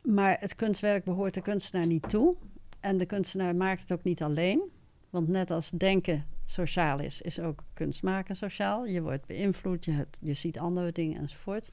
[0.02, 2.34] Maar het kunstwerk behoort de kunstenaar niet toe.
[2.80, 4.62] En de kunstenaar maakt het ook niet alleen.
[5.10, 8.86] Want net als denken sociaal is, is ook kunst maken sociaal.
[8.86, 11.70] Je wordt beïnvloed, je, hebt, je ziet andere dingen enzovoort.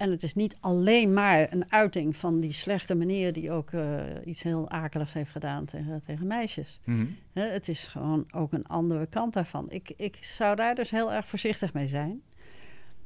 [0.00, 3.98] En het is niet alleen maar een uiting van die slechte meneer die ook eh,
[4.24, 6.80] iets heel akeligs heeft gedaan tegen, tegen meisjes.
[6.84, 7.06] Mhm.
[7.32, 9.68] Het is gewoon ook een andere kant daarvan.
[9.70, 12.22] Ik, ik zou daar dus heel erg voorzichtig mee zijn.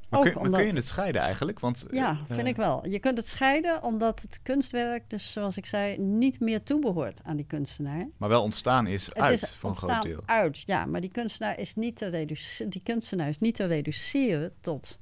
[0.09, 1.61] Maar, kun, maar kun je het scheiden eigenlijk?
[1.61, 2.89] Want, Ja, eh, vind ik wel.
[2.89, 7.37] Je kunt het scheiden omdat het kunstwerk, dus zoals ik zei, niet meer toebehoort aan
[7.37, 8.09] die kunstenaar.
[8.17, 10.23] Maar wel ontstaan is Het uit is voor een groot deel.
[10.27, 10.87] uit, ja.
[10.87, 14.99] Maar die kunstenaar is niet te, reduce- die kunstenaar is niet te reduceren tot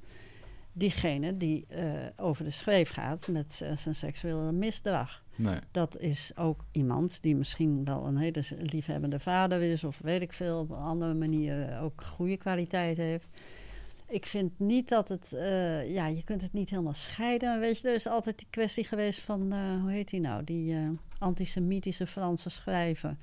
[0.73, 5.23] diegene die eh, over de schreef gaat met eh, zijn seksuele misdrag.
[5.35, 5.59] Nee.
[5.71, 10.33] Dat is ook iemand die misschien wel een hele liefhebbende vader is, of weet ik
[10.33, 13.27] veel, op een andere manier ook goede kwaliteit heeft.
[14.07, 17.59] ik vind niet dat het, eh, ja, je kunt het niet helemaal scheiden.
[17.59, 20.73] Weet je, er is altijd die kwestie geweest van, eh, hoe heet die nou, die
[20.73, 23.15] eh, antisemitische Franse schrijver.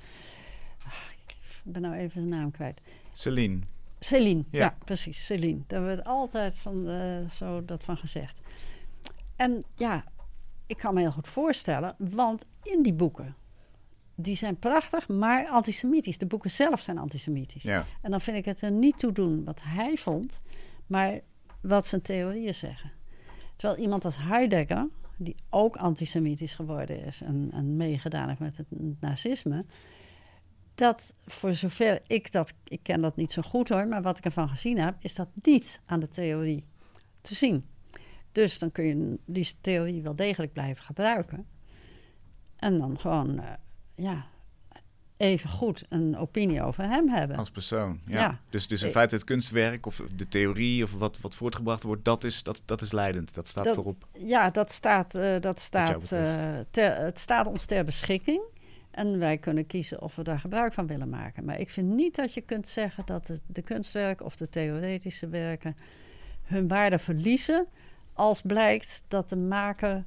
[0.86, 1.34] Ach, ik
[1.64, 2.82] ben nou even de naam kwijt.
[3.12, 3.58] Celine.
[4.00, 4.60] Céline, Ja.
[4.60, 5.60] ja, precies, Céline.
[5.66, 8.42] Daar werd altijd van, eh, zo dat van gezegd.
[9.36, 10.04] En ja,
[10.66, 13.36] ik kan me heel goed voorstellen, want in die boeken,
[14.14, 16.18] die zijn prachtig, maar antisemitisch.
[16.18, 17.62] De boeken zelf zijn antisemitisch.
[17.62, 17.86] Ja.
[18.02, 20.40] En dan vind ik het er niet toe doen wat hij vond,
[20.86, 21.20] maar
[21.60, 22.92] wat zijn theorieën zeggen.
[23.56, 28.66] Terwijl iemand als Heidegger, die ook antisemitisch geworden is en, en meegedaan heeft met het
[29.00, 29.64] nazisme,
[30.80, 34.24] dat voor zover ik dat, ik ken dat niet zo goed hoor, maar wat ik
[34.24, 36.64] ervan gezien heb, is dat niet aan de theorie
[37.20, 37.66] te zien.
[38.32, 41.46] Dus dan kun je die theorie wel degelijk blijven gebruiken.
[42.56, 43.52] En dan gewoon, eh,
[43.94, 44.26] ja,
[45.16, 47.36] even goed een opinie over hem hebben.
[47.36, 48.00] Als persoon.
[48.06, 48.20] Ja.
[48.20, 48.40] Ja.
[48.50, 52.24] Dus, dus in feite het kunstwerk of de theorie of wat, wat voortgebracht wordt, dat
[52.24, 53.34] is, dat, dat is leidend.
[53.34, 54.06] Dat staat Dat- voorop.
[54.18, 58.42] Ja, dat staat, eh, dat staat, eh, ter, het staat ons ter beschikking.
[58.90, 61.44] En wij kunnen kiezen of we daar gebruik van willen maken.
[61.44, 65.28] Maar ik vind niet dat je kunt zeggen dat de, de kunstwerken of de theoretische
[65.28, 65.76] werken
[66.42, 67.66] hun waarde verliezen.
[68.12, 70.04] als blijkt dat de maker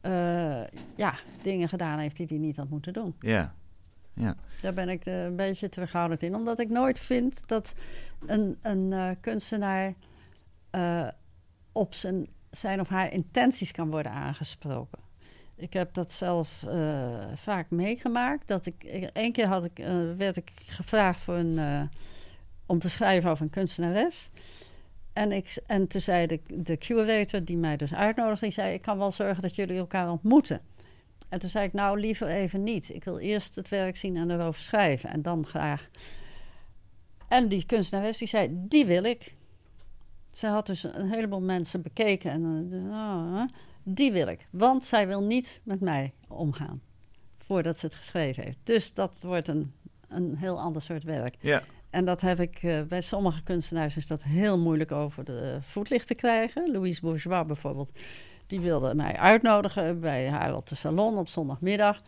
[0.00, 0.62] eh,
[0.96, 3.14] ja, dingen gedaan heeft die hij niet had moeten doen.
[3.20, 3.54] Ja.
[4.14, 4.36] Ja.
[4.60, 6.34] Daar ben ik eh, een beetje terughoudend in.
[6.34, 7.74] Omdat ik nooit vind dat
[8.26, 9.94] een, een eh, kunstenaar
[11.72, 14.98] op zijn, zijn of haar intenties kan worden aangesproken.
[15.56, 18.48] Ik heb dat zelf eh, vaak meegemaakt.
[18.48, 21.82] Dat ik, één keer had ik, eh, werd ik gevraagd voor een, eh,
[22.66, 24.30] om te schrijven over een kunstenares.
[25.12, 28.74] En, ik, en toen zei de, de curator die mij dus uitnodigde, zei...
[28.74, 30.60] ik kan wel zorgen dat jullie elkaar ontmoeten.
[31.28, 32.88] En toen zei ik, nou liever even niet.
[32.88, 35.10] Ik wil eerst het werk zien en erover schrijven.
[35.10, 35.88] En dan graag.
[37.28, 39.34] En die kunstenares die zei, die wil ik.
[40.30, 42.30] Ze had dus een heleboel mensen bekeken.
[42.30, 43.42] En oh,
[43.84, 44.46] die wil ik.
[44.50, 46.82] Want zij wil niet met mij omgaan.
[47.38, 48.58] Voordat ze het geschreven heeft.
[48.62, 49.72] Dus dat wordt een,
[50.08, 51.36] een heel ander soort werk.
[51.40, 51.62] Ja.
[51.90, 56.06] En dat heb ik eh, bij sommige kunstenaars is dat heel moeilijk over de voetlicht
[56.06, 56.72] te krijgen.
[56.72, 57.98] Louise Bourgeois bijvoorbeeld,
[58.46, 62.00] die wilde mij uitnodigen bij haar op de salon op zondagmiddag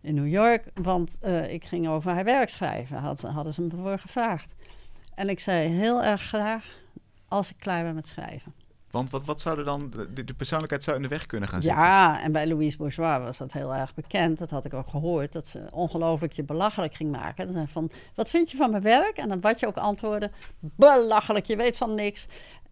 [0.00, 0.70] in New York.
[0.74, 4.54] Want eh, ik ging over haar werk schrijven, had, hadden ze me voor gevraagd.
[5.14, 6.66] En ik zei heel erg graag
[7.28, 8.54] als ik klaar ben met schrijven.
[8.94, 11.62] Want wat, wat zou er dan, de, de persoonlijkheid zou in de weg kunnen gaan
[11.62, 11.80] zitten?
[11.80, 14.38] Ja, en bij Louise Bourgeois was dat heel erg bekend.
[14.38, 17.44] Dat had ik ook gehoord, dat ze ongelooflijk je belachelijk ging maken.
[17.44, 19.16] Dan zei van, wat vind je van mijn werk?
[19.16, 20.30] En dan wat je ook antwoordde,
[20.60, 22.26] belachelijk, je weet van niks.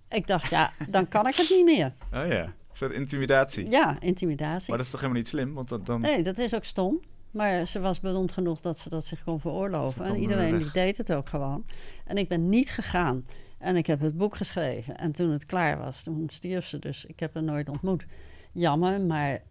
[0.08, 1.92] Ik dacht, ja, dan kan ik het niet meer.
[2.22, 3.70] Oh ja, een soort intimidatie.
[3.70, 4.68] Ja, intimidatie.
[4.68, 5.54] Maar dat is toch helemaal niet slim?
[5.54, 6.00] Want dat, dan...
[6.00, 7.00] Nee, dat is ook stom.
[7.30, 10.04] Maar ze was beroemd genoeg dat ze dat zich kon veroorloven.
[10.04, 11.64] En er iedereen die deed het ook gewoon.
[12.04, 13.24] En ik ben niet gegaan.
[13.62, 14.96] En ik heb het boek geschreven.
[14.96, 17.04] En toen het klaar was, toen stierf ze dus.
[17.04, 18.04] Ik heb haar nooit ontmoet.
[18.52, 19.42] Jammer, maar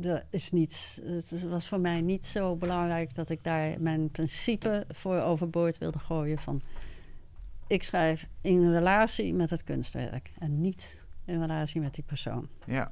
[0.00, 4.84] er is niet, het was voor mij niet zo belangrijk dat ik daar mijn principe
[4.88, 6.38] voor overboord wilde gooien.
[6.38, 6.60] Van
[7.66, 12.48] ik schrijf in relatie met het kunstwerk en niet in relatie met die persoon.
[12.66, 12.90] Ja.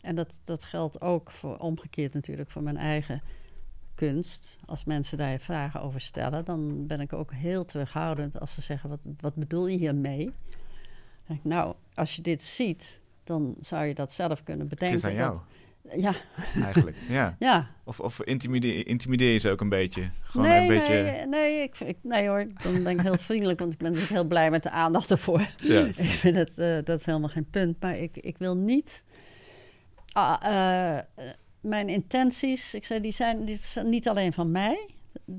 [0.00, 3.22] En dat, dat geldt ook voor omgekeerd natuurlijk voor mijn eigen
[3.96, 4.56] kunst.
[4.66, 8.88] Als mensen daar vragen over stellen, dan ben ik ook heel terughoudend als ze zeggen:
[8.88, 10.24] wat, wat bedoel je hiermee?
[10.24, 10.34] Dan
[11.26, 14.96] denk ik, nou, als je dit ziet, dan zou je dat zelf kunnen Het bedenken.
[14.98, 15.32] is aan jou,
[15.82, 16.14] Dat, ja,
[16.64, 16.96] eigenlijk.
[17.08, 17.36] Ja.
[17.38, 17.70] ja.
[17.84, 20.10] Of, of intimideer, intimideer je ze ook een beetje?
[20.20, 20.92] Gewoon nee, een beetje...
[21.02, 24.14] nee, nee, ik, ik- nee hoor, dan ben ik heel vriendelijk, want ik ben natuurlijk
[24.20, 25.48] heel blij met de aandacht ervoor.
[25.58, 25.80] Ja.
[25.84, 27.80] Ik vind het, eh, dat is helemaal geen punt.
[27.82, 29.04] Maar ik, ik wil niet.
[30.12, 31.02] Ah, eh,
[31.66, 34.90] mijn intenties, ik zei, die zijn, die zijn niet alleen van mij.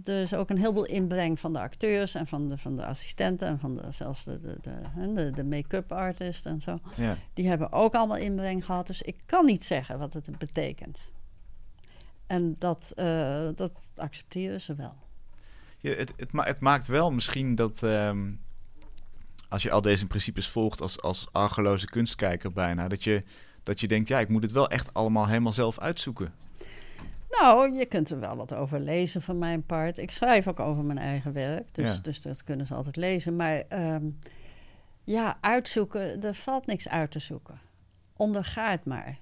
[0.04, 3.48] Er is ook een heleboel inbreng van de acteurs en van de, van de assistenten
[3.48, 6.80] en van de, zelfs de, de, de, de, de make-up artist en zo.
[6.96, 7.18] Ja.
[7.34, 8.88] Die hebben ook allemaal inbreng gehad.
[8.88, 11.12] Dus ik kan niet zeggen wat het betekent.
[12.28, 14.96] En dat, eh, dat accepteren ze wel.
[15.80, 18.32] Ja, het, het, ma- het maakt wel misschien dat ehm,
[19.50, 23.24] als je al deze principes volgt als, als argeloze kunstkijker bijna, dat je,
[23.68, 26.34] dat je denkt, ja, ik moet het wel echt allemaal helemaal zelf uitzoeken.
[27.30, 29.98] Nou, je kunt er wel wat over lezen van mijn part.
[29.98, 32.02] Ik schrijf ook over mijn eigen werk, dus, Ja.
[32.02, 33.36] dus dat kunnen ze altijd lezen.
[33.36, 34.06] Maar ehm,
[35.04, 37.60] ja, uitzoeken, er valt niks uit te zoeken.
[38.18, 39.18] Onderga het maar.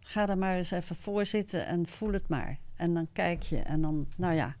[0.00, 2.58] Ga er maar eens even voor zitten en voel het maar.
[2.76, 4.54] En dan kijk je en dan, nou ja.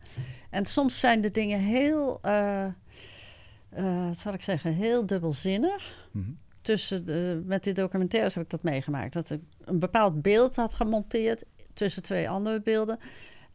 [0.50, 6.30] En soms zijn de dingen heel, eh, eh, wat zal ik zeggen, heel dubbelzinnig Mhm.
[6.62, 7.04] Tussen
[7.46, 9.12] met die documentaires heb ik dat meegemaakt.
[9.12, 12.98] Dat ik een bepaald beeld had gemonteerd tussen twee andere beelden.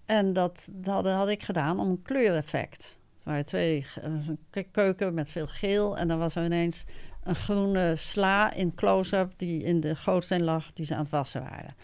[0.05, 2.97] En dat, dat had, ik gedaan om een kleureffect.
[3.43, 5.97] twee er was een ke- keuken met veel geel.
[5.97, 6.83] En dan was er ineens
[7.23, 11.41] een groene sla in close-up die in de gootsteen lag, die ze aan het wassen
[11.41, 11.75] waren.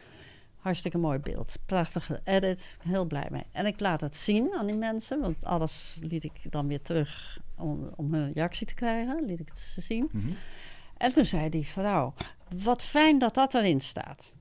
[0.58, 1.56] Hartstikke mooi beeld.
[1.66, 2.78] Prachtige edit.
[2.88, 3.44] Heel blij mee.
[3.52, 7.40] En ik laat het zien aan die mensen, want alles liet ik dan weer terug
[7.56, 9.26] om, hun reactie te krijgen.
[9.26, 10.10] Liet ik het ze zien.
[10.12, 10.32] Mhm.
[11.04, 12.14] En toen zei die vrouw:
[12.64, 14.36] Wat fijn dat dat erin staat.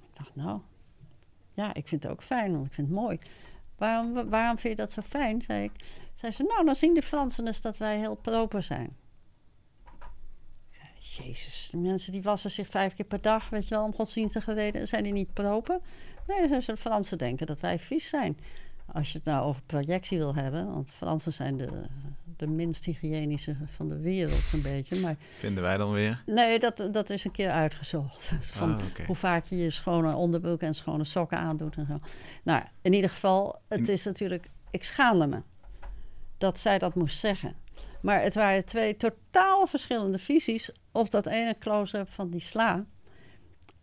[0.00, 0.60] Ik dacht, nou,
[1.52, 3.18] ja, ik vind het ook fijn, want ik vind het mooi.
[3.76, 5.42] Waarom, waarom vind je dat zo fijn?
[5.42, 5.72] zei ik.
[6.14, 8.96] Zei ze: Nou, dan zien de Fransen dus dat wij heel proper zijn.
[10.64, 10.76] Ik
[11.06, 13.94] zei, Jezus, de mensen die wassen zich vijf keer per dag, weet je wel, om
[13.94, 15.80] godsdienstige redenen, zijn die niet proper?
[16.26, 18.38] Nee, ze, de Fransen denken dat wij vies zijn.
[18.92, 21.68] Als je het nou over projectie wil hebben, want Fransen zijn de,
[22.36, 25.00] de minst hygiënische van de wereld, zo'n beetje.
[25.00, 26.22] Maar Vinden wij dan weer?
[26.26, 28.32] Nee, dat, dat is een keer uitgezocht.
[28.40, 29.06] Van Ah.
[29.06, 31.98] Hoe vaak je je schone onderbroek en schone sokken aandoet en zo.
[32.42, 34.50] Nou, in ieder geval, het In- is natuurlijk...
[34.70, 35.42] Ik schaamde me
[36.38, 37.54] dat zij dat moest zeggen.
[38.02, 42.84] Maar het waren twee totaal verschillende visies op dat ene close-up van die sla.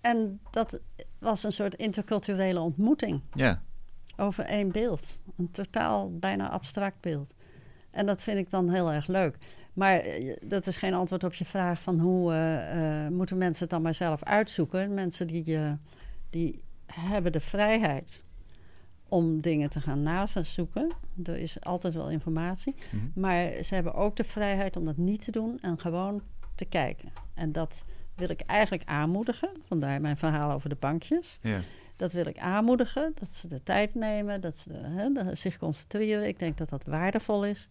[0.01, 0.79] En dat
[1.19, 3.61] was een soort interculturele ontmoeting Ja.
[4.17, 5.17] Over één beeld.
[5.37, 7.33] Een totaal bijna abstract beeld.
[7.91, 9.37] En dat vind ik dan heel erg leuk.
[9.73, 13.61] Maar eh, dat is geen antwoord op je vraag van hoe eh, eh, moeten mensen
[13.61, 14.93] het dan maar zelf uitzoeken.
[14.93, 15.57] Mensen die,
[16.29, 18.23] die hebben de vrijheid
[19.09, 20.91] om dingen te gaan nazoeken.
[21.23, 22.75] Er is altijd wel informatie.
[22.91, 23.19] Mhm.
[23.19, 26.21] Maar ze hebben ook de vrijheid om dat niet te doen en gewoon
[26.55, 27.09] te kijken.
[27.33, 27.83] En dat
[28.15, 29.49] wil ik eigenlijk aanmoedigen.
[29.67, 31.39] Vandaar mijn verhaal over de bankjes.
[31.41, 31.59] Ja.
[31.97, 36.27] Dat wil ik aanmoedigen, dat ze de tijd nemen, dat ze zich concentreren.
[36.27, 37.67] Ik denk dat dat waardevol is.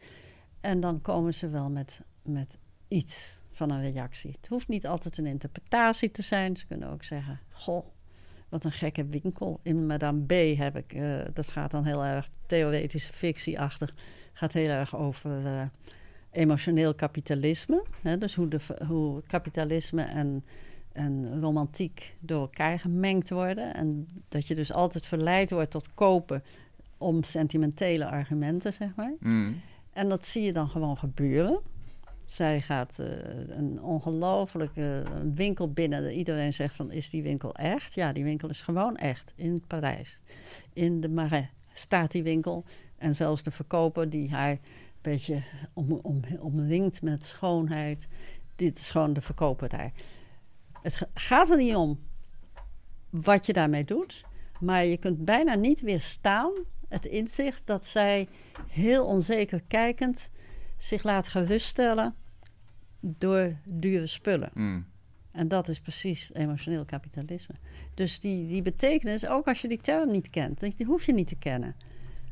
[0.60, 2.58] En dan komen ze wel met, met
[2.88, 4.30] iets van een reactie.
[4.30, 6.56] Het hoeft niet altijd een interpretatie te zijn.
[6.56, 7.86] Ze kunnen ook zeggen: Goh,
[8.48, 9.60] wat een gekke winkel.
[9.62, 13.94] In Madame B heb ik, eh, dat gaat dan heel erg theoretische fictieachtig,
[14.32, 15.62] gaat heel erg over eh,
[16.30, 17.84] emotioneel kapitalisme.
[18.18, 20.44] Dus hoe, de, hoe kapitalisme en
[20.96, 23.74] en romantiek door elkaar gemengd worden.
[23.74, 26.42] En dat je dus altijd verleid wordt tot kopen
[26.98, 29.14] om sentimentele argumenten, zeg maar.
[29.20, 29.52] Mhm.
[29.92, 31.60] En dat zie je dan gewoon gebeuren.
[32.24, 33.08] Zij gaat eh,
[33.48, 35.02] een ongelofelijke
[35.34, 36.12] winkel binnen.
[36.12, 37.94] Iedereen zegt van, is die winkel echt?
[37.94, 40.18] Ja, die winkel is gewoon echt in Parijs.
[40.72, 42.64] In de Marais staat die winkel.
[42.96, 44.58] En zelfs de verkoper die haar een
[45.00, 45.42] beetje
[45.72, 48.08] om, om, omringt met schoonheid.
[48.56, 49.92] Dit is gewoon de verkoper daar.
[50.82, 51.98] Het ga- gaat er niet om
[53.10, 54.24] wat je daarmee doet.
[54.60, 56.52] Maar je kunt bijna niet weerstaan
[56.88, 58.28] het inzicht dat zij
[58.68, 60.30] heel onzeker kijkend
[60.76, 62.14] zich laat geruststellen
[63.00, 64.50] door dure spullen.
[64.54, 64.80] Mhm.
[65.30, 67.54] En dat is precies emotioneel kapitalisme.
[67.94, 71.12] Dus die, die betekenis, ook als je die term niet kent, die die hoef je
[71.12, 71.76] niet te kennen.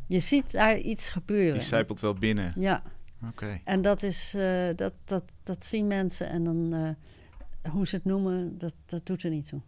[0.07, 1.53] Je ziet daar iets gebeuren.
[1.59, 2.53] Die zijpelt wel binnen.
[2.57, 2.83] Ja,
[3.29, 3.61] Oké.
[3.65, 6.89] en dat, is, eh, dat, dat, dat zien mensen en dan eh,
[7.71, 9.61] hoe ze het noemen, dat, dat doet er niet toe.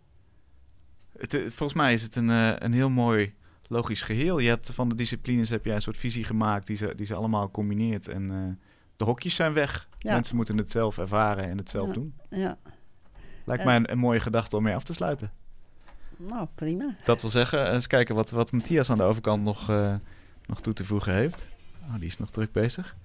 [1.19, 3.35] Het, het- volgens mij is het een, eh, een heel mooi
[3.69, 4.39] logisch geheel.
[4.39, 7.15] Je hebt van de disciplines heb jij een soort visie gemaakt die ze, die ze
[7.15, 8.09] allemaal combineert.
[8.09, 8.65] En eh,
[8.97, 9.89] de hokjes zijn weg.
[9.99, 10.13] Ja.
[10.13, 11.93] Mensen moeten het zelf ervaren en het zelf Ja.
[11.93, 12.15] doen.
[12.31, 12.59] Ja,
[13.45, 15.33] Lijkt mij een, een mooie gedachte om mee af te sluiten.
[16.17, 16.97] nou prima.
[17.05, 19.95] Dat wil zeggen, eens kijken wat, wat Matthias aan de overkant nog, eh,
[20.47, 21.47] nog toe te voegen heeft.
[21.83, 22.97] Oh, die is nog druk bezig.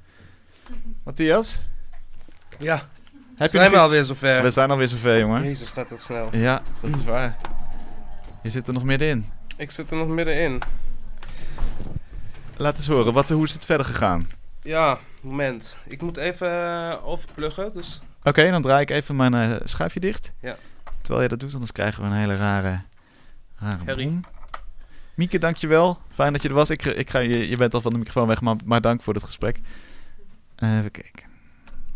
[1.04, 1.62] Matthias,
[2.60, 2.89] Ja,
[3.36, 3.86] heb je zijn nog we iets?
[3.86, 4.42] alweer zover.
[4.42, 5.44] We zijn alweer zover, jongen.
[5.44, 6.30] Jezus, gaat dat snel.
[6.36, 7.38] Ja, dat is waar.
[8.44, 9.30] Je zit er nog middenin.
[9.58, 10.62] Ik zit er nog middenin.
[12.58, 14.30] Laat eens horen, wat, hoe is het verder gegaan?
[14.62, 15.78] Ja, moment.
[15.88, 18.02] Ik moet even eh, overpluggen, dus...
[18.24, 20.32] Oké, dan draai ik even mijn eh, schuifje dicht.
[20.40, 20.56] Ja.
[21.02, 22.82] Terwijl je dat doet, anders krijgen we een hele rare,
[23.56, 24.20] rare Herrie.
[25.14, 26.00] Mieke, dankjewel.
[26.10, 26.70] Fijn dat je er was.
[26.70, 29.14] Ik, ik ga, je, je bent al van de microfoon weg, maar, maar dank voor
[29.14, 29.60] het gesprek.
[30.56, 31.31] Eh, even kijken.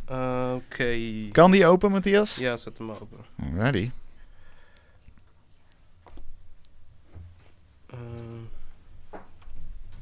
[0.06, 0.98] Eh, Oké.
[1.32, 2.36] Kan die open, Matthias?
[2.36, 3.26] Ja, zet hem open.
[3.44, 3.92] Alrighty.
[7.94, 8.00] Uh,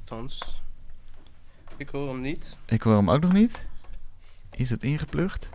[0.04, 0.62] Thans.
[1.78, 2.58] Ik hoor hem niet.
[2.66, 3.66] Ik hoor hem ook nog niet.
[4.52, 5.50] Is het ingeplucht?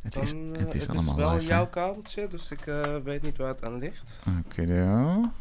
[0.00, 1.48] Het Dan, is, eh, het is allemaal wel live, hè?
[1.48, 4.22] jouw kabeltje, dus ik eh, weet niet waar het aan ligt.
[4.46, 5.32] Oké, dan.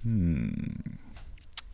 [0.00, 0.62] Hmm.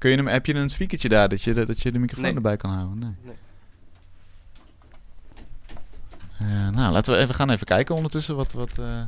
[0.00, 2.34] Kun je hem, heb je een speakertje daar dat je dat je de microfoon Nee.
[2.34, 2.98] erbij kan houden?
[2.98, 3.14] Nee.
[3.22, 3.34] Nee.
[6.38, 8.52] Eh, nou, laten we even gaan even kijken ondertussen wat...
[8.52, 9.02] wat eh.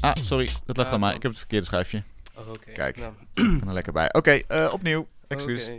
[0.00, 1.14] Ah, sorry, dat lag aan mij.
[1.14, 2.02] Ik heb het verkeerde schuifje.
[2.34, 2.70] Oh, Oké.
[2.72, 2.96] Kijk.
[2.96, 3.12] Nou,
[3.66, 4.12] er lekker bij.
[4.12, 5.06] Oké, eh, opnieuw.
[5.28, 5.70] Excuus.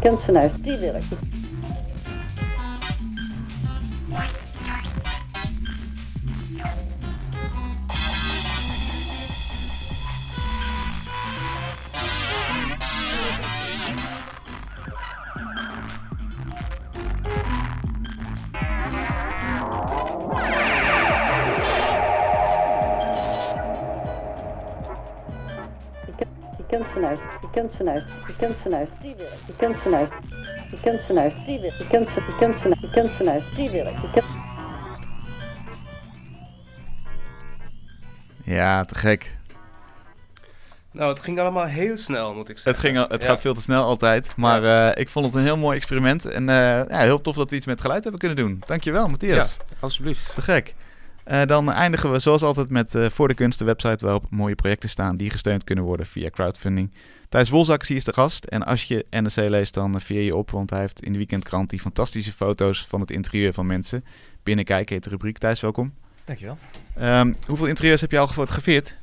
[0.00, 0.94] Kunstenaars, die wil
[29.46, 29.68] die wil ik.
[29.68, 30.10] Die kunstenaars,
[30.70, 31.76] die kunstenaars, die wil ik.
[31.78, 34.00] Die kunstenaars, die kunstenaars, die kunstenaars, die wil ik.
[34.00, 34.38] Die kun-
[38.44, 39.38] Ja, te gek.
[40.92, 42.82] Nou, het ging allemaal heel snel, moet ik Het, zeggen.
[42.84, 43.28] ging, al- het Ja.
[43.28, 44.36] gaat veel te snel altijd.
[44.36, 46.24] Maar eh, ik vond het een heel mooi experiment.
[46.24, 46.56] En eh,
[46.88, 48.62] ja, heel tof dat we iets met geluid hebben kunnen doen.
[48.66, 49.56] Dankjewel, Matthias.
[49.80, 50.34] Alsjeblieft.
[50.34, 50.74] Te gek.
[51.24, 54.54] Eh, dan eindigen we zoals altijd met eh, Voor de Kunst, de website waarop mooie
[54.54, 56.92] projecten staan die gesteund kunnen worden via crowdfunding.
[57.28, 58.44] Thijs Wolzak is de gast.
[58.44, 61.18] En als je NRC leest, dan uh, veer je op, want hij heeft in de
[61.18, 64.04] weekendkrant die fantastische foto's van het interieur van mensen.
[64.42, 65.38] Binnenkijken heet de rubriek.
[65.38, 65.94] Thijs, welkom.
[66.24, 66.58] Dankjewel.
[66.96, 68.98] Ehm, hoeveel interieurs heb je al gefotografeerd?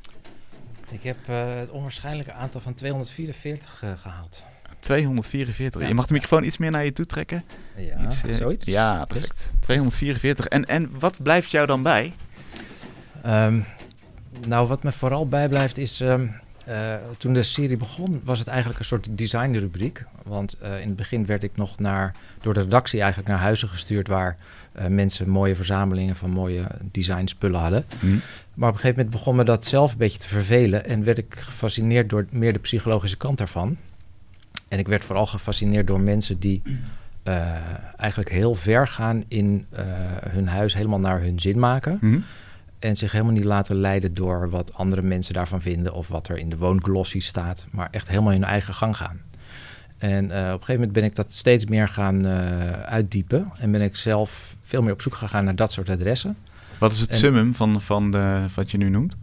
[0.90, 4.44] Ik heb eh, het onwaarschijnlijke aantal van 244 eh, gehaald.
[4.78, 5.80] 244.
[5.80, 5.88] Ja.
[5.88, 7.44] Je mag de microfoon iets meer naar je toe trekken.
[7.76, 8.66] Ja, Iets, eh, zoiets.
[8.66, 9.52] Ja, perfect.
[9.60, 10.46] 244.
[10.46, 12.12] En, en wat blijft jou dan bij?
[13.22, 13.60] Ehm,
[14.46, 16.00] nou, wat me vooral bijblijft is...
[16.00, 16.26] ehm,
[16.68, 20.04] eh, toen de serie begon, was het eigenlijk een soort designrubriek.
[20.22, 23.68] Want eh, in het begin werd ik nog naar, door de redactie eigenlijk naar huizen
[23.68, 24.08] gestuurd...
[24.08, 24.36] waar
[24.72, 27.84] eh, mensen mooie verzamelingen van mooie designspullen hadden.
[28.54, 30.84] Maar op een gegeven moment begon me dat zelf een beetje te vervelen.
[30.84, 33.76] En werd ik gefascineerd door meer de psychologische kant daarvan.
[34.68, 36.62] En ik werd vooral gefascineerd door mensen die
[37.22, 37.46] eh,
[37.96, 39.84] eigenlijk heel ver gaan in eh,
[40.28, 41.98] hun huis, helemaal naar hun zin maken.
[42.00, 42.18] Hm?
[42.78, 46.38] En zich helemaal niet laten leiden door wat andere mensen daarvan vinden of wat er
[46.38, 49.20] in de woonglossie staat, maar echt helemaal hun eigen gang gaan.
[49.98, 53.70] En eh, op een gegeven moment ben ik dat steeds meer gaan eh, uitdiepen en
[53.70, 56.36] ben ik zelf veel meer op zoek gegaan naar dat soort adressen.
[56.78, 59.16] Wat is het En- summum van, van de, wat je nu noemt?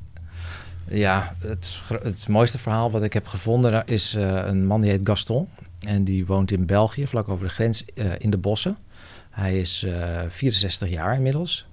[0.88, 5.07] Ja, het, het mooiste verhaal wat ik heb gevonden is eh, een man die heet
[5.07, 5.47] Gaston.
[5.88, 8.77] En die woont in België, vlak over de grens eh, in de bossen.
[9.29, 11.67] Hij is eh 64 jaar inmiddels.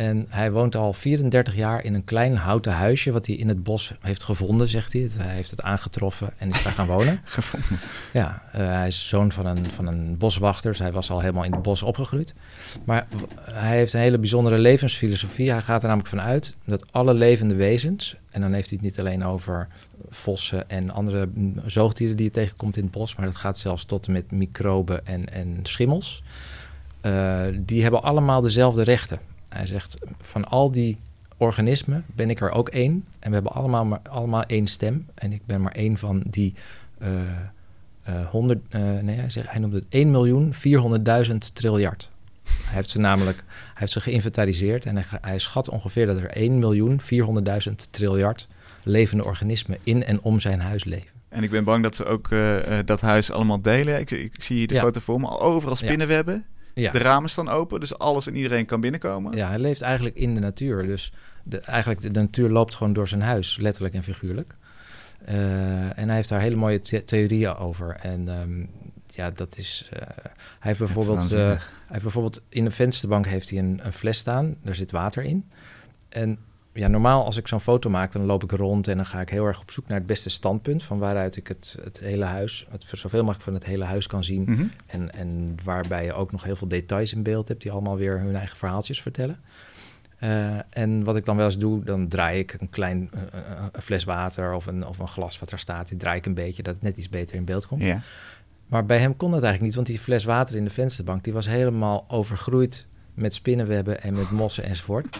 [0.00, 3.12] En hij woont al 34 jaar in een klein houten huisje...
[3.12, 5.08] wat hij in het bos heeft gevonden, zegt hij.
[5.18, 7.20] Hij heeft het aangetroffen en is daar gaan wonen.
[7.24, 7.78] Gevonden.
[8.12, 10.70] Ja, eh, hij is zoon van een, van een boswachter.
[10.70, 12.34] Dus hij was al helemaal in het bos opgegroeid.
[12.84, 13.06] Maar
[13.52, 15.50] hij heeft een hele bijzondere levensfilosofie.
[15.50, 18.16] Hij gaat er namelijk vanuit dat alle levende wezens...
[18.30, 19.68] en dan heeft hij het niet alleen over
[20.10, 21.28] vossen en andere
[21.66, 23.16] zoogdieren die je tegenkomt in het bos...
[23.16, 26.22] maar dat gaat zelfs tot en met microben en, en schimmels.
[27.00, 29.18] Eh, die hebben allemaal dezelfde rechten.
[29.50, 30.98] Hij zegt, van al die
[31.36, 33.04] organismen ben ik er ook één.
[33.18, 35.06] En we hebben allemaal, maar, allemaal één stem.
[35.14, 36.54] En ik ben maar één van die...
[36.98, 37.20] eh,
[38.02, 42.10] eh 100, eh, nee, hij, zegt, hij noemde het 1 miljoen 400.000 triljard.
[42.42, 46.58] Hij heeft ze namelijk hij heeft ze geïnventariseerd en hij, schat ongeveer dat er 1
[46.58, 47.00] miljoen
[47.68, 48.48] 400.000 triljard
[48.82, 51.10] levende organismen in en om zijn huis leven.
[51.28, 54.00] En ik ben bang dat ze ook eh, eh, dat huis allemaal delen.
[54.00, 54.80] Ik, ik zie hier de Ja.
[54.80, 55.26] foto voor me.
[55.26, 56.34] Al Overal spinnenwebben.
[56.34, 56.59] Ja.
[56.90, 59.36] De ramen staan open, dus alles en iedereen kan binnenkomen.
[59.36, 60.86] Ja, hij leeft eigenlijk in de natuur.
[60.86, 61.12] Dus
[61.42, 64.56] de, eigenlijk de, de natuur loopt gewoon door zijn huis, letterlijk en figuurlijk.
[65.24, 67.96] Eh, en hij heeft daar hele mooie the- theorieën over.
[68.00, 68.64] En ehm,
[69.06, 69.88] ja, dat is.
[69.92, 70.26] eh, hij
[70.60, 71.16] heeft bijvoorbeeld.
[71.18, 71.58] waanzinnig.
[71.58, 74.56] hij heeft bijvoorbeeld in de vensterbank heeft hij een, een fles staan.
[74.62, 75.50] Daar zit water in.
[76.08, 76.38] En
[76.80, 79.28] ja, normaal als ik zo'n foto maak, dan loop ik rond en dan ga ik
[79.28, 80.82] heel erg op zoek naar het beste standpunt.
[80.82, 84.24] Van waaruit ik het, het hele huis, het zoveel mogelijk van het hele huis kan
[84.24, 84.42] zien.
[84.42, 84.64] Mhm.
[84.86, 88.20] En, en waarbij je ook nog heel veel details in beeld hebt die allemaal weer
[88.20, 89.40] hun eigen verhaaltjes vertellen.
[90.18, 93.64] Eh, en wat ik dan wel eens doe, dan draai ik een klein eh, eh,
[93.72, 95.88] een fles water of een, of een glas wat er staat.
[95.88, 97.82] Die draai ik een beetje, dat het net iets beter in beeld komt.
[97.82, 98.02] Ja.
[98.66, 101.24] Maar bij hem kon dat eigenlijk niet, want die fles water in de vensterbank...
[101.24, 105.18] die was helemaal overgroeid met spinnenwebben en met mossen enzovoort.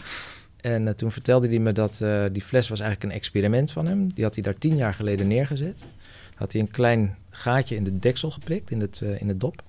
[0.62, 3.86] En eh, toen vertelde hij me dat eh, die fles was eigenlijk een experiment van
[3.86, 4.12] hem.
[4.12, 5.84] Die had hij daar tien jaar geleden neergezet.
[6.34, 9.62] Had hij een klein gaatje in de deksel geprikt, in het, eh, in het dop.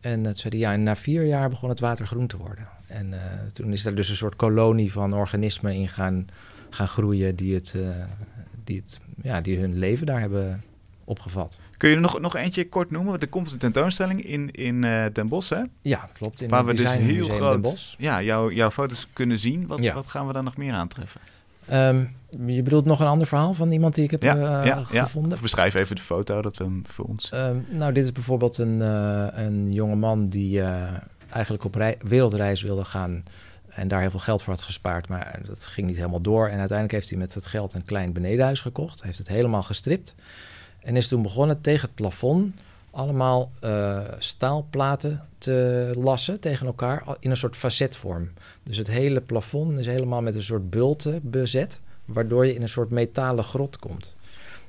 [0.00, 2.68] En dat zei hij, ja, na vier jaar begon het water groen te worden.
[2.86, 3.14] En
[3.52, 6.26] toen is daar dus een soort kolonie van organismen in gaan,
[6.70, 7.36] gaan groeien...
[7.36, 7.74] Die, het,
[8.64, 10.62] die, het, ja, die hun leven daar hebben
[11.08, 11.58] opgevat.
[11.76, 13.10] Kun je er nog, nog eentje kort noemen?
[13.10, 15.62] Want er komt een tentoonstelling in, in eh, Den Bosch, hè?
[15.82, 16.40] Ja, klopt.
[16.40, 17.94] In Waar we dus heel Museum groot Den Bosch.
[17.98, 19.66] Ja, jouw jouw foto's kunnen zien.
[19.66, 19.94] Wat, Ja.
[19.94, 21.20] wat gaan we daar nog meer aantreffen?
[21.66, 22.04] Ehm,
[22.46, 25.02] je bedoelt nog een ander verhaal van iemand die ik heb Ja, eh, ja, ja.
[25.04, 25.32] gevonden?
[25.32, 27.30] Of beschrijf even de foto, dat we hem voor ons...
[27.30, 30.62] Ehm, nou, dit is bijvoorbeeld een, eh een jonge man die
[31.30, 33.22] eigenlijk op rei- wereldreis wilde gaan.
[33.68, 35.08] En daar heel veel geld voor had gespaard.
[35.08, 36.44] Maar dat ging niet helemaal door.
[36.48, 39.02] En uiteindelijk heeft hij met dat geld een klein benedenhuis gekocht.
[39.02, 40.14] Heeft het helemaal gestript.
[40.86, 42.54] En is toen begonnen tegen het plafond
[42.90, 48.28] allemaal eh, staalplaten te lassen tegen elkaar in een soort facetvorm.
[48.62, 52.68] Dus het hele plafond is helemaal met een soort bulten bezet, waardoor je in een
[52.68, 54.14] soort metalen grot komt.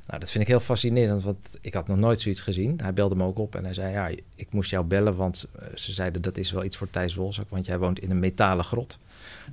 [0.05, 2.79] Nou, dat vind ik heel fascinerend, want ik had nog nooit zoiets gezien.
[2.81, 5.67] Hij belde me ook op en hij zei, ja, ik moest jou bellen, want eh,
[5.75, 8.65] ze zeiden dat is wel iets voor Thijs Wolzak, want jij woont in een metalen
[8.65, 8.99] grot.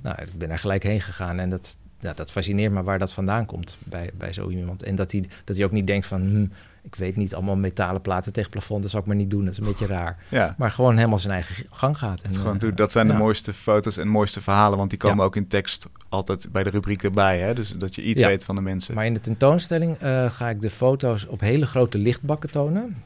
[0.01, 3.13] Nou, ik ben er gelijk heen gegaan en dat, ja, dat fascineert me waar dat
[3.13, 4.83] vandaan komt bij, bij zo iemand.
[4.83, 6.45] En dat hij, dat hij ook niet denkt van, hm,
[6.83, 9.53] ik weet niet, allemaal metalen platen tegen plafond, dat zou ik maar niet doen, dat
[9.53, 10.17] is een beetje raar.
[10.29, 12.21] Ja, Maar gewoon helemaal zijn eigen gang gaat.
[12.21, 12.77] En, gewoon eh, doet.
[12.77, 15.23] Dat zijn de mooiste foto's en mooiste verhalen, want die komen Ja.
[15.23, 17.39] ook in tekst altijd bij de rubriek erbij.
[17.39, 17.53] Hè?
[17.53, 18.95] Dus dat je iets weet van de mensen.
[18.95, 23.03] Maar in de tentoonstelling eh, ga ik de foto's op hele grote lichtbakken tonen.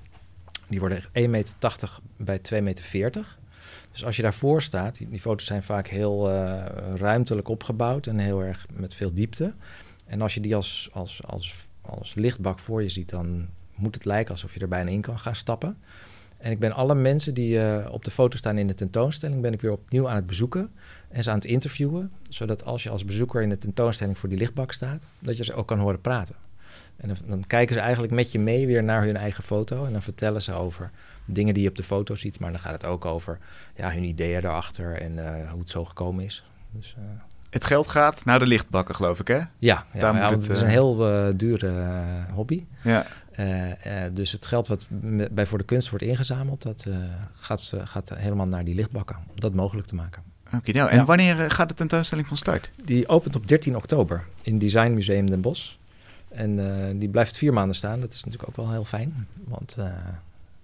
[0.67, 1.53] Die worden echt 1,80 meter
[2.17, 3.37] bij 2,40 meter.
[3.91, 6.65] Dus als je daarvoor staat, die, foto's zijn vaak heel eh,
[6.95, 9.53] ruimtelijk opgebouwd en heel erg met veel diepte.
[10.05, 14.05] En als je die als, als, als, als lichtbak voor je ziet, dan moet het
[14.05, 15.77] lijken alsof je er bijna in kan gaan stappen.
[16.37, 19.53] En ik ben alle mensen die eh, op de foto staan in de tentoonstelling, ben
[19.53, 20.71] ik weer opnieuw aan het bezoeken
[21.09, 22.11] en ze aan het interviewen.
[22.29, 25.53] Zodat als je als bezoeker in de tentoonstelling voor die lichtbak staat, dat je ze
[25.53, 26.35] ook kan horen praten.
[26.97, 29.85] En dan kijken ze eigenlijk met je mee weer naar hun eigen foto.
[29.85, 30.91] En dan vertellen ze over
[31.34, 32.39] dingen die je op de foto ziet.
[32.39, 33.38] Maar dan gaat het ook over
[33.75, 36.43] ja, hun ideeën daarachter en eh, hoe het zo gekomen is.
[36.71, 37.03] Dus, eh,
[37.49, 39.38] Het geld gaat naar de lichtbakken, geloof ik, hè?
[39.38, 40.95] ja, ja, Daar het, het is eh, een heel
[41.38, 41.84] dure
[42.34, 42.65] hobby.
[42.84, 43.05] Ja.
[44.11, 44.88] Dus het geld wat
[45.32, 46.86] bij Voor de Kunst wordt ingezameld, dat
[47.39, 49.15] gaat, gaat helemaal naar die lichtbakken.
[49.30, 50.23] Om dat mogelijk te maken.
[50.55, 51.05] Oké, nou, en Ja.
[51.05, 52.71] wanneer gaat de tentoonstelling van start?
[52.86, 55.73] Die opent op 13 oktober in Design Museum Den Bosch.
[56.30, 57.99] En die blijft vier maanden staan.
[57.99, 59.27] Dat is natuurlijk ook wel heel fijn.
[59.47, 59.77] Want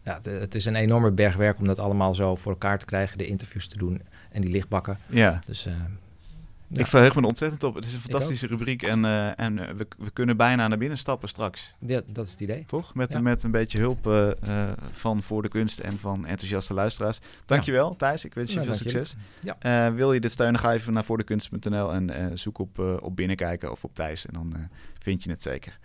[0.05, 2.85] ja, het, het is een enorme berg werk om dat allemaal zo voor elkaar te
[2.85, 3.17] krijgen.
[3.17, 4.01] De interviews te doen
[4.31, 4.97] en die lichtbakken.
[5.07, 5.39] Ja.
[5.45, 5.67] Dus
[6.67, 6.79] Ja.
[6.79, 7.75] Ik verheug me ontzettend op.
[7.75, 10.97] Het is een fantastische rubriek en, eh, en eh, we, we kunnen bijna naar binnen
[10.97, 11.75] stappen straks.
[11.79, 12.65] ja, dat is het idee.
[12.65, 12.95] Toch?
[12.95, 13.19] Met, Ja.
[13.19, 14.35] met een beetje hulp
[14.91, 17.19] van Voor de Kunst en van enthousiaste luisteraars.
[17.45, 19.15] Dankjewel Thijs, ik wens je Nou, veel succes.
[19.59, 19.93] Ja.
[19.93, 23.95] Wil je dit steunen, ga even naar voordekunst.nl en zoek op, op binnenkijken of op
[23.95, 25.79] Thijs en dan vind je het zeker.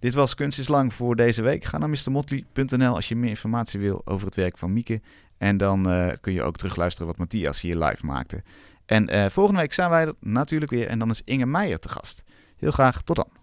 [0.00, 1.64] Dit was Kunst is Lang voor deze week.
[1.64, 5.00] Ga naar mrmotley.nl als je meer informatie wil over het werk van Mieke.
[5.38, 8.42] En dan eh, kun je ook terugluisteren wat Matthias hier live maakte.
[8.86, 11.88] En eh, volgende week zijn wij er natuurlijk weer en dan is Inge Meijer te
[11.88, 12.22] gast.
[12.56, 13.39] Heel graag, tot dan.